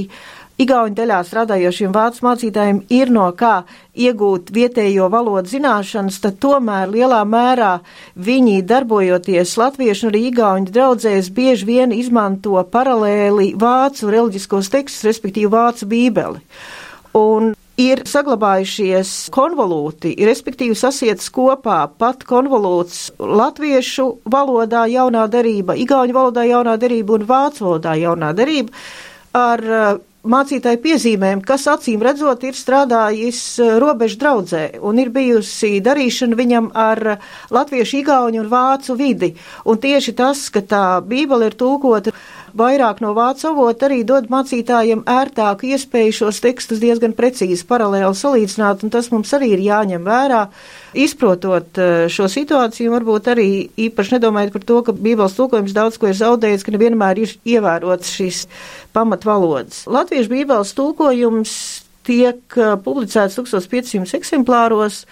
Igauņu 0.59 0.97
daļā 0.99 1.21
strādājošiem 1.23 1.93
vācu 1.95 2.25
mācītājiem 2.27 2.81
ir 2.91 3.13
no 3.15 3.29
kā 3.39 3.61
iegūt 3.95 4.49
vietējo 4.51 5.05
valodu 5.13 5.53
zināšanas, 5.53 6.17
tad 6.25 6.41
tomēr 6.43 6.91
lielā 6.91 7.21
mērā 7.23 7.77
viņi 8.19 8.65
darbojoties 8.67 9.53
latviešu 9.61 10.09
un 10.09 10.11
arī 10.11 10.23
igauņu 10.33 10.75
draudzēs 10.75 11.29
bieži 11.37 11.69
vien 11.69 11.95
izmanto 11.95 12.59
paralēli 12.73 13.53
vācu 13.55 14.11
reliģiskos 14.11 14.73
tekstus, 14.75 15.07
respektīvi 15.07 15.53
vācu 15.53 15.87
bībeli. 15.93 16.43
Un 17.23 17.53
ir 17.79 18.03
saglabājušies 18.11 19.15
konvolūti, 19.31 20.17
respektīvi 20.27 20.75
sasietas 20.75 21.31
kopā 21.39 21.85
pat 22.03 22.27
konvolūts 22.27 23.13
latviešu 23.23 24.09
valodā 24.27 24.89
jaunā 24.91 25.29
derība, 25.31 25.79
igauņu 25.79 26.19
valodā 26.19 26.49
jaunā 26.51 26.75
derība 26.83 27.15
un 27.15 27.31
vācu 27.31 27.69
valodā 27.69 27.95
jaunā 28.03 28.35
derība 28.35 28.75
ar 29.39 29.67
mācītāju 30.27 30.81
piezīmēm, 30.83 31.43
kas 31.47 31.67
acīm 31.71 32.03
redzot 32.03 32.43
ir 32.47 32.57
strādājis 32.59 33.41
eh, 33.63 33.77
robežu 33.79 34.19
draudzē 34.19 34.63
un 34.83 34.99
ir 34.99 35.13
bijusi 35.15 35.79
darīšana 35.85 36.39
viņam 36.39 36.71
ar 36.75 37.19
latviešu, 37.55 38.01
igauņu 38.03 38.43
un 38.43 38.51
vācu 38.51 38.99
vidi. 38.99 39.35
Un 39.65 39.79
tieši 39.79 40.17
tas, 40.19 40.49
ka 40.51 40.63
tā 40.63 40.85
bībele 41.07 41.51
ir 41.51 41.59
tulkota 41.59 42.15
vairāk 42.59 43.01
no 43.05 43.15
vācu 43.17 43.49
avota, 43.53 43.87
arī 43.87 44.03
dod 44.07 44.29
mācītājiem 44.33 45.05
ērtāku 45.09 45.71
iespēju 45.73 46.17
šos 46.21 46.41
tekstus 46.45 46.83
diezgan 46.83 47.15
precīzi 47.17 47.67
paralēli 47.69 48.11
salīdzināt, 48.19 48.85
un 48.85 48.93
tas 48.95 49.11
mums 49.13 49.33
arī 49.37 49.53
ir 49.55 49.65
jāņem 49.65 50.05
vērā, 50.07 50.45
izprotot 50.99 51.81
eh, 51.81 52.07
šo 52.13 52.29
situāciju, 52.33 52.93
varbūt 52.97 53.33
arī 53.35 53.49
īpaši 53.89 54.17
nedomājot 54.17 54.55
par 54.57 54.69
to, 54.71 54.79
ka 54.87 54.97
bībeles 54.97 55.37
tulkojums 55.39 55.77
daudz 55.77 55.99
ko 56.01 56.11
ir 56.11 56.19
zaudējis, 56.19 56.67
ka 56.67 56.75
nevienmēr 56.75 57.23
ir 57.25 57.37
ievērots 57.57 58.15
šīs 58.19 58.45
pamatvalodas. 58.97 59.85
Latviešu 59.91 60.35
bībeles 60.35 60.75
tulkojums 60.79 61.53
tiek 62.09 62.41
uh, 62.57 62.75
publicēts 62.81 63.37
1500 63.39 64.17
eksemplāros, 64.19 65.05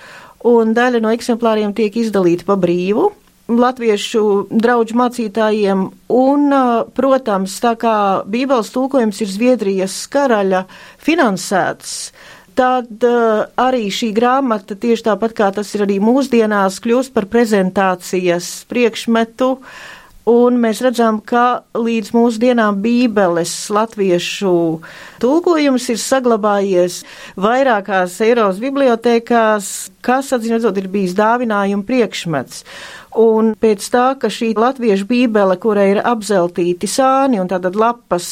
un 0.47 0.75
daļa 0.77 1.03
no 1.05 1.13
eksemplāriem 1.15 1.75
tiek 1.77 1.97
izdalīta 2.01 2.47
pa 2.49 2.57
brīvu 2.61 3.11
latviešu 3.49 4.47
draugu 4.51 4.97
mācītājiem, 4.99 5.85
un, 6.13 6.47
protams, 6.97 7.59
tā 7.63 7.75
kā 7.79 7.97
Bībeles 8.27 8.73
tulkojums 8.75 9.21
ir 9.23 9.31
Zviedrijas 9.31 9.99
karaļa 10.11 10.65
finansēts, 11.03 11.93
tad 12.57 13.05
uh, 13.05 13.45
arī 13.61 13.87
šī 13.93 14.11
grāmata, 14.17 14.79
tieši 14.81 15.11
tāpat 15.11 15.37
kā 15.37 15.51
tas 15.55 15.75
ir 15.77 15.85
arī 15.87 16.01
mūsdienās, 16.03 16.81
kļūst 16.83 17.15
par 17.15 17.29
prezentācijas 17.31 18.65
priekšmetu 18.71 19.53
Un 20.27 20.57
mēs 20.59 20.81
redzam, 20.83 21.21
ka 21.23 21.63
līdz 21.79 22.09
mūsdienām 22.11 22.81
Bībeles 22.83 23.53
latviešu 23.71 24.55
tulkojums 25.23 25.85
ir 25.93 26.01
saglabājies 26.03 26.97
vairākās 27.39 28.17
Eiropas 28.27 28.59
bibliotēkās, 28.59 29.69
kas, 30.03 30.33
atzīmredzot, 30.35 30.81
ir 30.83 30.89
bijis 30.91 31.15
dāvinājuma 31.15 31.87
priekšmets. 31.87 32.65
Un 33.17 33.55
pēc 33.57 33.85
tā, 33.93 34.07
ka 34.21 34.29
šī 34.33 34.51
latviešu 34.59 35.07
bībele, 35.09 35.57
kurai 35.61 35.87
ir 35.95 36.03
apzeltīti 36.05 36.89
sāni 36.91 37.41
un 37.41 37.49
tātad 37.49 37.79
lapas 37.79 38.27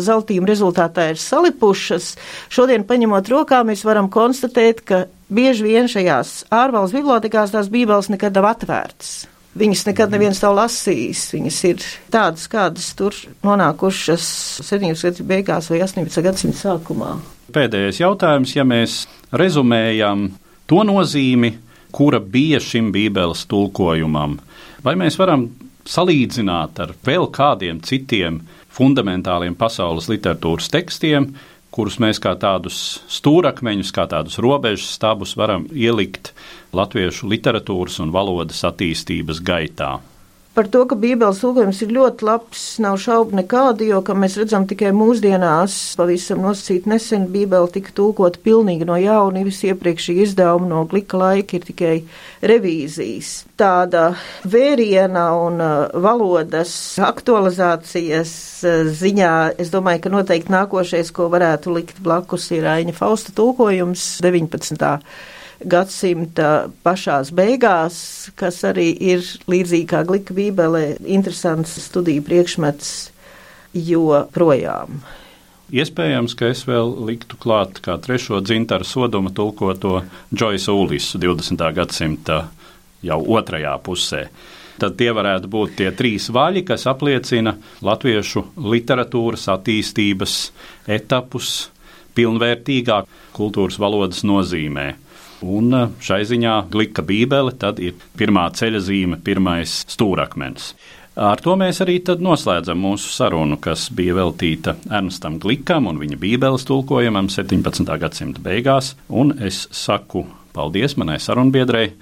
zeltījuma 0.00 0.48
rezultātā 0.48 1.10
ir 1.12 1.20
salipušas, 1.20 2.14
šodien 2.52 2.86
paņemot 2.88 3.28
rokā, 3.28 3.60
mēs 3.68 3.84
varam 3.84 4.08
konstatēt, 4.12 4.80
ka 4.88 5.02
bieži 5.28 5.66
vien 5.68 5.90
šajās 5.92 6.46
ārvalsts 6.56 6.96
bibliotekās 6.96 7.52
tās 7.52 7.68
bībeles 7.72 8.08
nekad 8.14 8.40
nav 8.40 8.48
atvērtas. 8.54 9.12
Viņas 9.60 9.82
nekad 9.88 10.12
neviens 10.14 10.38
nav 10.44 10.54
lasījis. 10.54 11.24
Viņas 11.34 11.56
ir 11.66 11.86
tādas, 12.14 12.46
kādas 12.50 12.92
tur 12.94 13.16
nonākušas 13.42 14.26
17. 14.62 14.94
gadsimta 14.94 15.26
beigās 15.26 15.70
vai 15.72 15.80
18. 15.82 16.22
gadsimta 16.22 16.60
sākumā. 16.60 17.16
Pēdējais 17.50 17.98
jautājums, 17.98 18.54
ja 18.54 18.62
mēs 18.62 19.00
rezumējam 19.34 20.28
to 20.70 20.84
nozīmi, 20.86 21.56
kura 21.92 22.20
bija 22.20 22.60
šim 22.62 22.92
Bībeles 22.94 23.46
tulkojumam, 23.50 24.38
vai 24.84 24.96
mēs 24.98 25.18
varam 25.20 25.48
salīdzināt 25.88 26.80
ar 26.82 26.94
vēl 27.06 27.28
kādiem 27.34 27.80
citiem 27.84 28.40
fundamentāliem 28.74 29.56
pasaules 29.58 30.08
literatūras 30.10 30.70
tekstiem, 30.72 31.32
kurus 31.70 31.98
mēs 32.02 32.18
kā 32.22 32.34
tādus 32.38 33.00
stūrakmeņus, 33.10 33.92
kā 33.94 34.06
tādus 34.10 34.38
robežas 34.42 34.90
stabus 34.96 35.36
varam 35.38 35.66
ielikt 35.70 36.32
latviešu 36.76 37.30
literatūras 37.30 38.00
un 38.02 38.14
valodas 38.14 38.64
attīstības 38.66 39.42
gaitā. 39.46 39.98
Par 40.50 40.66
to, 40.66 40.80
ka 40.90 40.96
Bībeles 40.98 41.38
tulkojums 41.38 41.78
ir 41.84 41.92
ļoti 41.94 42.26
labs, 42.26 42.62
nav 42.82 42.96
šaubu 42.98 43.36
nekādu, 43.38 43.84
jo, 43.86 44.00
kā 44.02 44.16
mēs 44.18 44.34
redzam, 44.40 44.64
tikai 44.66 44.90
mūsdienās, 44.98 45.76
pavisam 45.94 46.42
nosacīt 46.42 46.88
nesen, 46.90 47.28
Bībele 47.30 47.70
tika 47.70 47.94
tulkota 47.94 48.42
pilnīgi 48.42 48.88
no 48.88 48.96
jauna, 48.98 49.44
visi 49.46 49.70
iepriekšīgi 49.70 50.26
izdevumi 50.26 50.72
no 50.72 50.82
glika 50.90 51.20
laika 51.22 51.54
ir 51.60 51.68
tikai 51.68 51.94
revīzijas. 52.50 53.30
Tāda 53.62 54.08
vēriena 54.42 55.28
un 55.38 55.62
uh, 55.62 55.86
valodas 56.02 56.74
aktualizācijas 56.98 58.36
uh, 58.66 58.80
ziņā, 58.90 59.34
es 59.62 59.70
domāju, 59.70 60.08
ka 60.08 60.16
noteikti 60.18 60.56
nākošais, 60.58 61.14
ko 61.14 61.30
varētu 61.30 61.78
likt 61.78 62.02
blakus, 62.02 62.50
ir 62.58 62.66
Aņa 62.74 62.98
Fausta 62.98 63.36
tulkojums 63.38 64.16
19 64.26 64.82
gadsimta 65.64 66.70
pašās 66.84 67.32
beigās, 67.36 67.96
kas 68.38 68.62
arī 68.68 68.90
ir 69.12 69.24
līdzīgi 69.50 69.88
kā 69.90 70.02
glika 70.08 70.36
bībele, 70.36 70.84
interesants 71.04 71.76
studiju 71.84 72.24
priekšmets 72.26 72.92
joprojām. 73.76 75.02
Iespējams, 75.70 76.34
ka 76.34 76.48
es 76.50 76.64
vēl 76.66 76.88
liktu 77.06 77.38
klāt 77.38 77.78
kā 77.84 77.94
trešo 78.02 78.40
dzintaru 78.42 78.86
sodoma 78.86 79.30
tulkoto 79.30 80.00
Džoisu 80.34 80.74
Ulisu 80.74 81.20
20. 81.22 81.62
gadsimta 81.76 82.40
jau 83.06 83.20
otrajā 83.36 83.76
pusē. 83.84 84.24
Tad 84.80 84.96
tie 84.96 85.10
varētu 85.12 85.50
būt 85.52 85.76
tie 85.78 85.90
trīs 85.92 86.30
vaļi, 86.32 86.64
kas 86.66 86.88
apliecina 86.90 87.52
latviešu 87.84 88.46
literatūras 88.72 89.44
attīstības 89.52 90.36
etapus 90.88 91.68
pilnvērtīgā 92.16 93.02
kultūras 93.36 93.78
valodas 93.78 94.24
nozīmē. 94.26 94.88
Un 95.40 95.74
eh, 95.74 95.90
šai 96.04 96.22
ziņā 96.28 96.56
glika 96.72 97.04
bībele 97.06 97.54
ir 97.80 97.94
pirmā 98.18 98.48
ceļa 98.52 98.80
zīme, 98.84 99.20
pirmais 99.24 99.84
stūrakmens. 99.88 100.74
Ar 101.20 101.40
to 101.42 101.56
mēs 101.58 101.82
arī 101.82 101.98
noslēdzam 102.00 102.78
mūsu 102.80 103.10
sarunu, 103.12 103.58
kas 103.60 103.88
bija 103.92 104.14
veltīta 104.14 104.76
Ernstam 104.88 105.40
Glikam 105.42 105.88
un 105.90 105.98
viņa 105.98 106.16
bībeles 106.16 106.64
tulkojumam 106.68 107.28
17. 107.28 107.84
gadsimta 107.98 108.40
beigās. 108.40 108.94
Un 109.08 109.34
es 109.42 109.66
saku 109.70 110.24
paldies 110.54 110.96
manai 110.96 111.18
sarunbiedrei, 111.20 111.92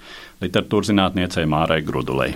literatūras 0.41 0.93
zinātniecei 0.93 1.47
Mārai 1.49 1.81
Grudulei. 1.85 2.35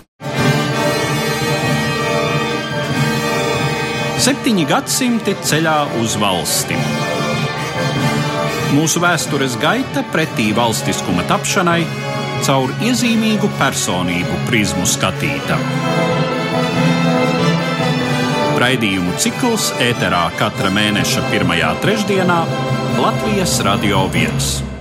Septiņi 4.24 4.68
gadsimti 4.70 5.34
ceļā 5.44 5.78
uz 6.00 6.18
valsti. 6.22 6.93
Mūsu 8.74 9.02
vēstures 9.04 9.54
gaita 9.62 10.02
pretī 10.14 10.48
valstiskuma 10.58 11.22
tapšanai 11.30 11.84
caur 12.44 12.74
iezīmīgu 12.82 13.52
personību 13.60 14.40
prizmu 14.48 14.88
skatīta. 14.90 15.60
Raidījumu 18.64 19.14
cikls 19.22 19.70
ēterā 19.84 20.26
katra 20.40 20.74
mēneša 20.74 21.26
pirmajā 21.30 21.74
trešdienā 21.86 22.44
Latvijas 22.98 23.60
Radio 23.68 24.08
1. 24.10 24.73